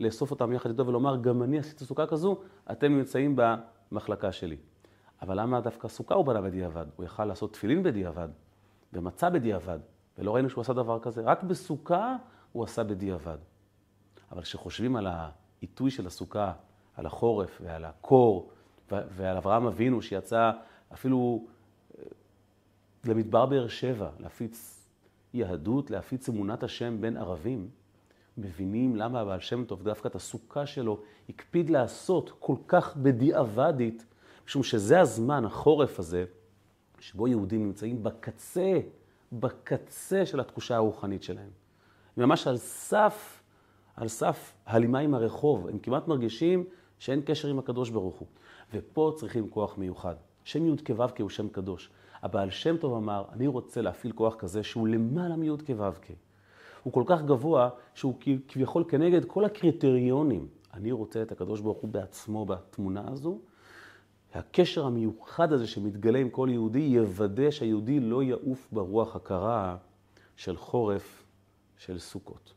לאסוף 0.00 0.30
אותם 0.30 0.52
יחד 0.52 0.70
איתו 0.70 0.86
ולומר, 0.86 1.16
גם 1.16 1.42
אני 1.42 1.58
עשיתי 1.58 1.84
סוכה 1.84 2.06
כזו, 2.06 2.40
אתם 2.72 2.92
נמצאים 2.98 3.36
במחלקה 3.36 4.32
שלי. 4.32 4.56
אבל 5.22 5.40
למה 5.40 5.60
דווקא 5.60 5.88
סוכה 5.88 6.14
הוא 6.14 6.24
בנה 6.24 6.40
בדיעבד? 6.40 6.86
הוא 6.96 7.04
יכל 7.04 7.24
לעשות 7.24 7.52
תפילין 7.52 7.82
בדיעבד, 7.82 8.28
ומצה 8.92 9.30
בדיעבד, 9.30 9.78
ולא 10.18 10.34
ראינו 10.34 10.50
שהוא 10.50 10.62
עשה 10.62 10.72
דבר 10.72 10.98
כזה. 10.98 11.22
רק 11.22 11.42
בסוכה 11.42 12.16
הוא 12.52 12.64
עשה 12.64 12.84
בדיעבד. 12.84 13.38
אבל 14.32 14.42
כשחושבים 14.42 14.96
על 14.96 15.06
העיתוי 15.06 15.90
של 15.90 16.06
הסוכה, 16.06 16.52
על 16.96 17.06
החורף 17.06 17.60
ועל 17.64 17.84
הקור, 17.84 18.50
ועל 18.90 19.36
אברהם 19.36 19.66
אבינו 19.66 20.02
שיצא 20.02 20.50
אפילו 20.92 21.46
אה, 21.98 22.04
למדבר 23.04 23.46
באר 23.46 23.68
שבע 23.68 24.10
להפיץ 24.18 24.77
יהדות, 25.34 25.90
להפיץ 25.90 26.28
אמונת 26.28 26.62
השם 26.62 27.00
בין 27.00 27.16
ערבים, 27.16 27.68
מבינים 28.38 28.96
למה 28.96 29.20
הבעל 29.20 29.40
שם 29.40 29.64
טוב 29.64 29.82
דווקא 29.82 30.08
את 30.08 30.14
הסוכה 30.14 30.66
שלו 30.66 31.00
הקפיד 31.28 31.70
לעשות 31.70 32.32
כל 32.38 32.56
כך 32.68 32.96
בדיעבדית, 32.96 34.06
משום 34.46 34.62
שזה 34.62 35.00
הזמן, 35.00 35.44
החורף 35.44 35.98
הזה, 35.98 36.24
שבו 37.00 37.28
יהודים 37.28 37.66
נמצאים 37.66 38.02
בקצה, 38.02 38.80
בקצה 39.32 40.26
של 40.26 40.40
התחושה 40.40 40.76
הרוחנית 40.76 41.22
שלהם. 41.22 41.50
הם 42.16 42.24
ממש 42.24 42.46
על 42.46 42.56
סף, 42.56 43.42
על 43.96 44.08
סף 44.08 44.54
הלימה 44.66 44.98
עם 44.98 45.14
הרחוב. 45.14 45.68
הם 45.68 45.78
כמעט 45.78 46.08
מרגישים 46.08 46.64
שאין 46.98 47.22
קשר 47.24 47.48
עם 47.48 47.58
הקדוש 47.58 47.90
ברוך 47.90 48.16
הוא. 48.16 48.28
ופה 48.72 49.12
צריכים 49.16 49.50
כוח 49.50 49.78
מיוחד. 49.78 50.14
שם 50.44 50.66
י' 50.66 50.76
כו' 50.86 51.04
הוא 51.18 51.30
שם 51.30 51.48
קדוש. 51.48 51.90
הבעל 52.22 52.50
שם 52.50 52.76
טוב 52.76 52.94
אמר, 52.94 53.24
אני 53.32 53.46
רוצה 53.46 53.82
להפעיל 53.82 54.12
כוח 54.12 54.34
כזה 54.34 54.62
שהוא 54.62 54.88
למעלה 54.88 55.36
מי' 55.36 55.50
כו' 55.66 55.84
הוא 56.82 56.92
כל 56.92 57.02
כך 57.06 57.22
גבוה 57.22 57.68
שהוא 57.94 58.14
כביכול 58.48 58.84
כנגד 58.88 59.24
כל 59.24 59.44
הקריטריונים. 59.44 60.48
אני 60.74 60.92
רוצה 60.92 61.22
את 61.22 61.32
הקדוש 61.32 61.60
ברוך 61.60 61.78
הוא 61.78 61.90
בעצמו 61.90 62.46
בתמונה 62.46 63.04
הזו. 63.08 63.38
הקשר 64.34 64.86
המיוחד 64.86 65.52
הזה 65.52 65.66
שמתגלה 65.66 66.18
עם 66.18 66.30
כל 66.30 66.48
יהודי 66.52 66.78
יוודא 66.78 67.50
שהיהודי 67.50 68.00
לא 68.00 68.22
יעוף 68.22 68.68
ברוח 68.72 69.16
הקרה 69.16 69.76
של 70.36 70.56
חורף 70.56 71.24
של 71.76 71.98
סוכות. 71.98 72.52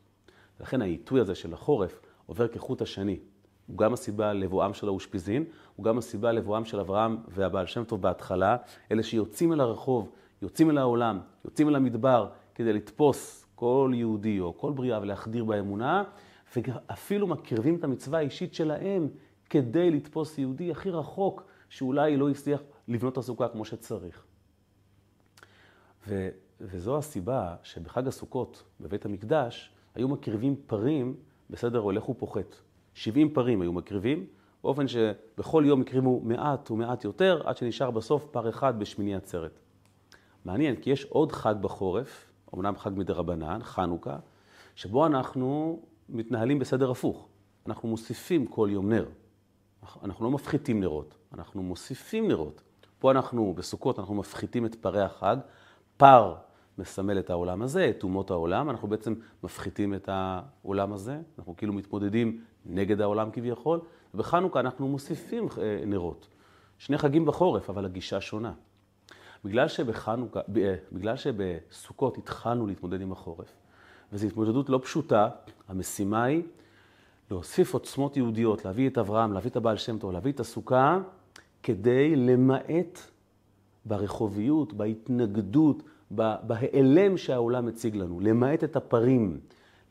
לכן 0.60 0.82
העיתוי 0.82 1.20
הזה 1.20 1.34
של 1.34 1.52
החורף 1.52 2.00
עובר 2.26 2.48
כחוט 2.48 2.82
השני. 2.82 3.18
הוא 3.66 3.78
גם 3.78 3.92
הסיבה 3.92 4.32
לבואם 4.32 4.74
של 4.74 4.88
האושפיזין, 4.88 5.44
הוא 5.76 5.84
גם 5.84 5.98
הסיבה 5.98 6.32
לבואם 6.32 6.64
של 6.64 6.80
אברהם 6.80 7.16
והבעל 7.28 7.66
שם 7.66 7.84
טוב 7.84 8.02
בהתחלה, 8.02 8.56
אלה 8.92 9.02
שיוצאים 9.02 9.52
אל 9.52 9.60
הרחוב, 9.60 10.10
יוצאים 10.42 10.70
אל 10.70 10.78
העולם, 10.78 11.20
יוצאים 11.44 11.68
אל 11.68 11.74
המדבר 11.74 12.28
כדי 12.54 12.72
לתפוס 12.72 13.46
כל 13.54 13.92
יהודי 13.94 14.40
או 14.40 14.58
כל 14.58 14.72
בריאה 14.72 15.00
ולהחדיר 15.00 15.44
באמונה, 15.44 16.04
ואפילו 16.56 17.26
מקרבים 17.26 17.76
את 17.76 17.84
המצווה 17.84 18.18
האישית 18.18 18.54
שלהם 18.54 19.08
כדי 19.50 19.90
לתפוס 19.90 20.38
יהודי 20.38 20.70
הכי 20.70 20.90
רחוק, 20.90 21.42
שאולי 21.68 22.16
לא 22.16 22.30
הצליח 22.30 22.62
לבנות 22.88 23.18
הסוכה 23.18 23.48
כמו 23.48 23.64
שצריך. 23.64 24.24
ו, 26.08 26.28
וזו 26.60 26.98
הסיבה 26.98 27.56
שבחג 27.62 28.08
הסוכות, 28.08 28.62
בבית 28.80 29.04
המקדש, 29.04 29.72
היו 29.94 30.08
מקריבים 30.08 30.56
פרים 30.66 31.16
בסדר 31.50 31.78
הולך 31.78 32.08
ופוחת. 32.08 32.56
70 32.94 33.34
פרים 33.34 33.60
היו 33.62 33.72
מקריבים, 33.72 34.26
באופן 34.64 34.88
שבכל 34.88 35.62
יום 35.66 35.80
הקריבו 35.80 36.20
מעט 36.24 36.70
ומעט 36.70 37.04
יותר, 37.04 37.42
עד 37.44 37.56
שנשאר 37.56 37.90
בסוף 37.90 38.26
פר 38.30 38.48
אחד 38.48 38.78
בשמיני 38.78 39.14
עצרת. 39.14 39.58
מעניין, 40.44 40.76
כי 40.76 40.90
יש 40.90 41.04
עוד 41.04 41.32
חג 41.32 41.54
בחורף, 41.60 42.32
אמנם 42.54 42.76
חג 42.76 42.90
מדרבנן, 42.96 43.58
חנוכה, 43.62 44.16
שבו 44.74 45.06
אנחנו 45.06 45.80
מתנהלים 46.08 46.58
בסדר 46.58 46.90
הפוך. 46.90 47.28
אנחנו 47.66 47.88
מוסיפים 47.88 48.46
כל 48.46 48.68
יום 48.72 48.92
נר. 48.92 49.06
אנחנו 50.02 50.24
לא 50.24 50.30
מפחיתים 50.30 50.80
נרות, 50.80 51.14
אנחנו 51.34 51.62
מוסיפים 51.62 52.28
נרות. 52.28 52.62
פה 52.98 53.10
אנחנו, 53.10 53.54
בסוכות, 53.56 53.98
אנחנו 53.98 54.14
מפחיתים 54.14 54.66
את 54.66 54.74
פרי 54.74 55.02
החג. 55.02 55.36
פר 55.96 56.34
מסמל 56.78 57.18
את 57.18 57.30
העולם 57.30 57.62
הזה, 57.62 57.90
את 57.90 58.02
אומות 58.02 58.30
העולם. 58.30 58.70
אנחנו 58.70 58.88
בעצם 58.88 59.14
מפחיתים 59.42 59.94
את 59.94 60.08
העולם 60.12 60.92
הזה, 60.92 61.20
אנחנו 61.38 61.56
כאילו 61.56 61.72
מתמודדים 61.72 62.40
נגד 62.66 63.00
העולם 63.00 63.30
כביכול. 63.30 63.80
ובחנוכה 64.14 64.60
אנחנו 64.60 64.88
מוסיפים 64.88 65.48
אה, 65.58 65.82
נרות. 65.86 66.28
שני 66.78 66.98
חגים 66.98 67.26
בחורף, 67.26 67.70
אבל 67.70 67.84
הגישה 67.84 68.20
שונה. 68.20 68.52
בגלל 69.44 69.68
שבחנוכה, 69.68 70.40
אה, 70.56 70.74
בגלל 70.92 71.16
שבסוכות 71.16 72.18
התחלנו 72.18 72.66
להתמודד 72.66 73.00
עם 73.00 73.12
החורף, 73.12 73.52
וזו 74.12 74.26
התמודדות 74.26 74.68
לא 74.68 74.80
פשוטה, 74.82 75.28
המשימה 75.68 76.24
היא 76.24 76.42
להוסיף 77.30 77.74
עוצמות 77.74 78.16
יהודיות, 78.16 78.64
להביא 78.64 78.88
את 78.88 78.98
אברהם, 78.98 79.32
להביא 79.32 79.50
את 79.50 79.56
הבעל 79.56 79.76
שם 79.76 79.98
טוב, 79.98 80.12
להביא 80.12 80.32
את 80.32 80.40
הסוכה, 80.40 80.98
כדי 81.62 82.16
למעט 82.16 82.98
ברחוביות, 83.84 84.72
בהתנגדות, 84.72 85.82
בהיעלם 86.10 87.16
שהעולם 87.16 87.66
מציג 87.66 87.96
לנו, 87.96 88.20
למעט 88.20 88.64
את 88.64 88.76
הפרים, 88.76 89.40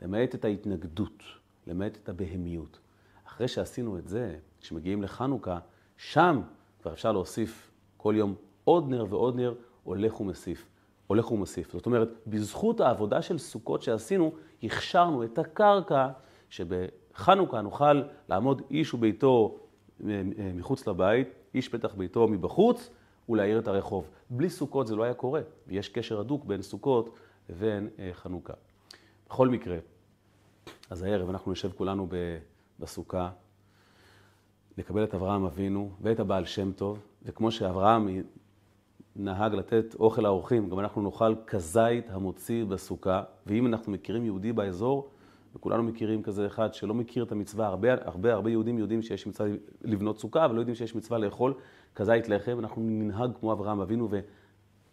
למעט 0.02 0.34
את 0.34 0.44
ההתנגדות, 0.44 1.22
למעט 1.66 1.98
את 2.02 2.08
הבהמיות. 2.08 2.78
אחרי 3.26 3.48
שעשינו 3.48 3.98
את 3.98 4.08
זה, 4.08 4.36
כשמגיעים 4.60 5.02
לחנוכה, 5.02 5.58
שם 5.96 6.40
כבר 6.82 6.92
אפשר 6.92 7.12
להוסיף 7.12 7.70
כל 7.96 8.14
יום 8.16 8.34
עוד 8.64 8.88
נר 8.88 9.06
ועוד 9.10 9.36
נר, 9.36 9.54
הולך 9.84 10.20
ומוסיף. 10.20 10.66
הולך 11.06 11.32
ומוסיף. 11.32 11.72
זאת 11.72 11.86
אומרת, 11.86 12.08
בזכות 12.26 12.80
העבודה 12.80 13.22
של 13.22 13.38
סוכות 13.38 13.82
שעשינו, 13.82 14.32
הכשרנו 14.62 15.24
את 15.24 15.38
הקרקע 15.38 16.08
שבחנוכה 16.50 17.60
נוכל 17.60 18.02
לעמוד 18.28 18.62
איש 18.70 18.94
וביתו 18.94 19.58
אה, 20.06 20.22
אה, 20.38 20.50
מחוץ 20.54 20.86
לבית, 20.86 21.28
איש 21.54 21.68
פתח 21.68 21.94
ביתו 21.94 22.28
מבחוץ, 22.28 22.90
ולהאיר 23.28 23.58
את 23.58 23.68
הרחוב. 23.68 24.10
בלי 24.30 24.50
סוכות 24.50 24.86
זה 24.86 24.96
לא 24.96 25.02
היה 25.02 25.14
קורה, 25.14 25.40
ויש 25.66 25.88
קשר 25.88 26.20
הדוק 26.20 26.44
בין 26.44 26.62
סוכות 26.62 27.10
לבין 27.48 27.88
אה, 27.98 28.10
חנוכה. 28.12 28.52
בכל 29.28 29.48
מקרה, 29.48 29.76
אז 30.92 31.02
הערב 31.02 31.28
אנחנו 31.28 31.52
נשב 31.52 31.70
כולנו 31.72 32.06
בסוכה, 32.78 33.30
נקבל 34.78 35.04
את 35.04 35.14
אברהם 35.14 35.44
אבינו 35.44 35.90
ואת 36.00 36.20
הבעל 36.20 36.44
שם 36.44 36.72
טוב, 36.72 36.98
וכמו 37.22 37.50
שאברהם 37.50 38.08
נהג 39.16 39.54
לתת 39.54 39.94
אוכל 39.94 40.22
לאורחים, 40.22 40.68
גם 40.68 40.80
אנחנו 40.80 41.02
נאכל 41.02 41.34
כזית 41.46 42.10
המוציא 42.10 42.64
בסוכה, 42.64 43.22
ואם 43.46 43.66
אנחנו 43.66 43.92
מכירים 43.92 44.24
יהודי 44.24 44.52
באזור, 44.52 45.10
וכולנו 45.54 45.82
מכירים 45.82 46.22
כזה 46.22 46.46
אחד 46.46 46.74
שלא 46.74 46.94
מכיר 46.94 47.24
את 47.24 47.32
המצווה, 47.32 47.66
הרבה 47.66 47.88
הרבה, 48.04 48.32
הרבה 48.32 48.50
יהודים 48.50 48.78
יודעים 48.78 49.02
שיש 49.02 49.26
מצווה 49.26 49.48
לבנות 49.82 50.18
סוכה, 50.18 50.44
אבל 50.44 50.54
לא 50.54 50.60
יודעים 50.60 50.74
שיש 50.74 50.94
מצווה 50.94 51.18
לאכול 51.18 51.54
כזית 51.94 52.28
לחם, 52.28 52.58
אנחנו 52.58 52.82
ננהג 52.82 53.30
כמו 53.40 53.52
אברהם 53.52 53.80
אבינו 53.80 54.08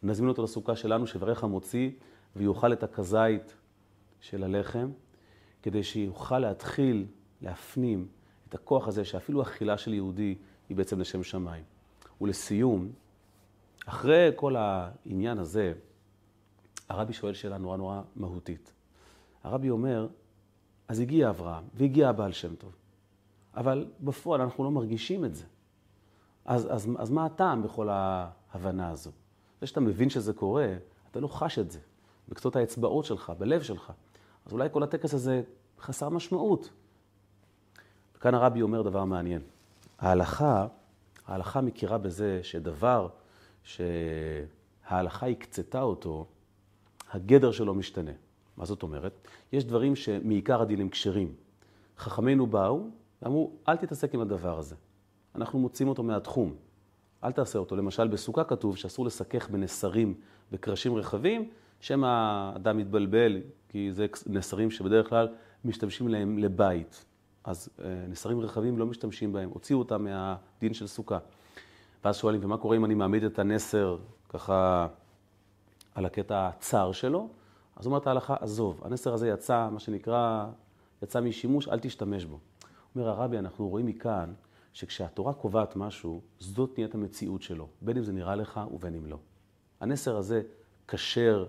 ונזמין 0.04 0.30
אותו 0.30 0.44
לסוכה 0.44 0.76
שלנו, 0.76 1.08
שברך 1.08 1.44
המוציא, 1.44 1.92
ויאכל 2.36 2.74
את 2.74 2.84
הכזית 2.84 3.56
של 4.20 4.44
הלחם, 4.44 4.90
כדי 5.64 5.84
שיוכל 5.84 6.40
להתחיל 6.40 7.06
להפנים 7.42 8.08
את 8.50 8.56
הכוח 8.56 8.88
הזה 8.88 9.06
שאפילו 9.06 9.42
אכילה 9.42 9.78
של 9.78 9.94
יהודי 9.94 10.36
היא 10.70 10.78
בעצם 10.78 11.00
לשם 11.00 11.24
שמיים. 11.24 11.64
ולסיום, 12.22 12.92
אחרי 13.86 14.32
כל 14.36 14.56
העניין 14.56 15.38
הזה, 15.38 15.74
הרבי 16.90 17.14
שואל 17.14 17.34
שאלה 17.34 17.58
נורא 17.58 17.78
נורא 17.78 18.02
מהותית. 18.16 18.74
הרבי 19.44 19.70
אומר, 19.70 20.08
אז 20.88 21.00
הגיע 21.00 21.30
אברהם 21.30 21.64
והגיע 21.74 22.10
הבעל 22.10 22.32
שם 22.32 22.56
טוב, 22.56 22.76
אבל 23.56 23.88
בפועל 24.02 24.42
אנחנו 24.42 24.64
לא 24.64 24.72
מרגישים 24.72 25.26
את 25.26 25.36
זה. 25.36 25.46
אז, 26.46 26.68
אז, 26.72 26.88
אז 26.98 27.10
מה 27.10 27.26
הטעם 27.26 27.64
בכל 27.64 27.90
ההבנה 27.92 28.90
הזו? 28.90 29.12
זה 29.62 29.68
שאתה 29.68 29.80
מבין 29.80 30.10
שזה 30.10 30.34
קורה, 30.34 30.74
אתה 31.12 31.20
לא 31.20 31.28
חש 31.28 31.60
את 31.60 31.72
זה. 31.72 31.80
בקצות 32.30 32.56
האצבעות 32.56 33.06
שלך, 33.06 33.34
בלב 33.38 33.62
שלך. 33.62 33.92
אז 34.50 34.54
אולי 34.54 34.70
כל 34.72 34.84
הטקס 34.84 35.14
הזה 35.14 35.42
חסר 35.80 36.10
משמעות. 36.10 36.70
וכאן 38.18 38.36
הרבי 38.36 38.62
אומר 38.62 38.82
דבר 38.82 39.06
מעניין. 39.06 39.42
ההלכה, 40.00 40.68
ההלכה 41.28 41.62
מכירה 41.62 41.98
בזה 41.98 42.40
שדבר 42.44 43.08
שההלכה 43.64 45.28
הקצתה 45.28 45.82
אותו, 45.82 46.26
הגדר 47.12 47.52
שלו 47.52 47.76
משתנה. 47.76 48.12
מה 48.58 48.66
זאת 48.66 48.84
אומרת? 48.84 49.28
יש 49.52 49.66
דברים 49.66 49.96
שמעיקר 49.96 50.62
הדין 50.62 50.82
הם 50.82 50.90
כשרים. 50.90 51.34
חכמינו 51.98 52.48
באו 52.48 52.88
ואמרו, 53.22 53.52
אל 53.68 53.78
תתעסק 53.78 54.14
עם 54.14 54.22
הדבר 54.22 54.60
הזה. 54.60 54.76
אנחנו 55.36 55.60
מוצאים 55.60 55.88
אותו 55.88 56.04
מהתחום. 56.04 56.56
אל 57.24 57.32
תעשה 57.32 57.60
אותו. 57.60 57.76
למשל, 57.76 58.08
בסוכה 58.08 58.44
כתוב 58.44 58.78
שאסור 58.78 59.06
לסכך 59.06 59.50
בנסרים 59.50 60.14
וקרשים 60.52 60.96
רחבים, 60.96 61.50
שמא 61.80 62.08
האדם 62.08 62.78
מתבלבל, 62.78 63.38
כי 63.70 63.92
זה 63.92 64.06
נסרים 64.28 64.72
שבדרך 64.72 65.10
כלל 65.10 65.28
משתמשים 65.66 66.08
להם 66.08 66.38
לבית. 66.38 67.06
אז 67.44 67.70
אה, 67.80 68.06
נסרים 68.08 68.40
רחבים 68.40 68.78
לא 68.78 68.86
משתמשים 68.86 69.34
בהם, 69.34 69.50
הוציאו 69.50 69.80
אותם 69.80 70.04
מהדין 70.04 70.74
של 70.74 70.88
סוכה. 70.88 71.18
ואז 72.04 72.18
שואלים, 72.18 72.44
ומה 72.44 72.58
קורה 72.58 72.78
אם 72.78 72.86
אני 72.86 72.94
מעמיד 72.94 73.24
את 73.24 73.40
הנסר 73.40 73.98
ככה 74.30 74.88
על 75.96 76.06
הקטע 76.06 76.48
הצר 76.48 76.92
שלו? 76.92 77.30
אז 77.76 77.86
אומרת 77.86 78.08
ההלכה, 78.08 78.36
עזוב, 78.40 78.82
הנסר 78.84 79.14
הזה 79.14 79.28
יצא, 79.28 79.70
מה 79.72 79.80
שנקרא, 79.80 80.46
יצא 81.04 81.20
משימוש, 81.20 81.68
אל 81.68 81.80
תשתמש 81.80 82.26
בו. 82.26 82.40
אומר 82.96 83.10
הרבי, 83.10 83.38
אנחנו 83.38 83.70
רואים 83.70 83.86
מכאן 83.86 84.34
שכשהתורה 84.74 85.34
קובעת 85.34 85.76
משהו, 85.76 86.22
זאת 86.40 86.72
נהיית 86.78 86.96
המציאות 86.96 87.42
שלו, 87.42 87.68
בין 87.82 87.98
אם 87.98 88.04
זה 88.04 88.14
נראה 88.14 88.36
לך 88.36 88.60
ובין 88.72 88.96
אם 88.96 89.06
לא. 89.06 89.18
הנסר 89.82 90.18
הזה 90.18 90.42
כשר 90.88 91.46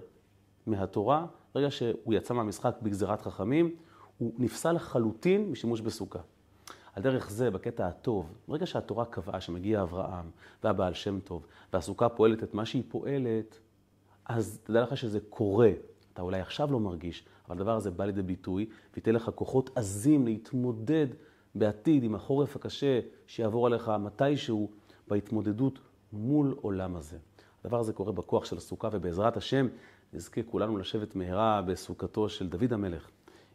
מהתורה, 0.71 1.27
ברגע 1.55 1.71
שהוא 1.71 2.15
יצא 2.15 2.35
מהמשחק 2.35 2.77
בגזירת 2.83 3.21
חכמים, 3.21 3.77
הוא 4.19 4.33
נפסל 4.39 4.73
לחלוטין 4.73 5.51
משימוש 5.51 5.81
בסוכה. 5.81 6.19
על 6.95 7.03
דרך 7.03 7.31
זה, 7.31 7.51
בקטע 7.51 7.87
הטוב, 7.87 8.35
ברגע 8.49 8.67
שהתורה 8.67 9.05
קבעה 9.05 9.41
שמגיע 9.41 9.83
אברהם 9.83 10.31
והבעל 10.65 10.95
שם 10.95 11.21
טוב, 11.21 11.47
והסוכה 11.73 12.09
פועלת 12.09 12.43
את 12.43 12.55
מה 12.55 12.67
שהיא 12.67 12.83
פועלת, 12.89 13.59
אז 14.27 14.61
תדע 14.65 14.83
לך 14.83 14.97
שזה 14.97 15.21
קורה. 15.29 15.71
אתה 16.13 16.23
אולי 16.23 16.41
עכשיו 16.41 16.73
לא 16.73 16.81
מרגיש, 16.81 17.25
אבל 17.49 17.57
הדבר 17.57 17.77
הזה 17.77 17.91
בא 17.91 18.05
לידי 18.05 18.23
ביטוי, 18.23 18.67
וייתן 18.95 19.15
לך 19.15 19.31
כוחות 19.35 19.71
עזים 19.75 20.27
להתמודד 20.27 21.07
בעתיד 21.55 22.05
עם 22.05 22.15
החורף 22.15 22.57
הקשה 22.57 23.01
שיעבור 23.27 23.67
עליך 23.67 23.89
מתישהו 23.89 24.71
בהתמודדות 25.09 25.79
מול 26.13 26.57
עולם 26.61 26.97
הזה. 26.97 27.17
הדבר 27.65 27.81
הזה 27.81 27.93
קורה 27.93 28.13
בכוח 28.13 28.45
של 28.45 28.57
הסוכה, 28.57 28.89
ובעזרת 28.93 29.37
השם 29.37 29.67
נזכה 30.13 30.43
כולנו 30.43 30.79
לשבת 30.79 31.15
מהרה 31.17 31.63
בסוכתו 31.63 32.29
של 32.29 32.49
דוד 32.49 32.73
המלך. 32.73 33.11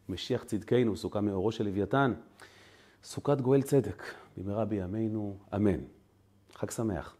משיח 0.10 0.44
צדקנו, 0.44 0.98
סוכה 0.98 1.22
מאורו 1.22 1.52
של 1.52 1.64
לוויתן, 1.64 2.14
סוכת 3.04 3.42
גואל 3.42 3.62
צדק, 3.62 4.04
במהרה 4.38 4.66
בימינו, 4.66 5.38
אמן. 5.56 5.80
חג 6.54 6.70
שמח. 6.72 7.16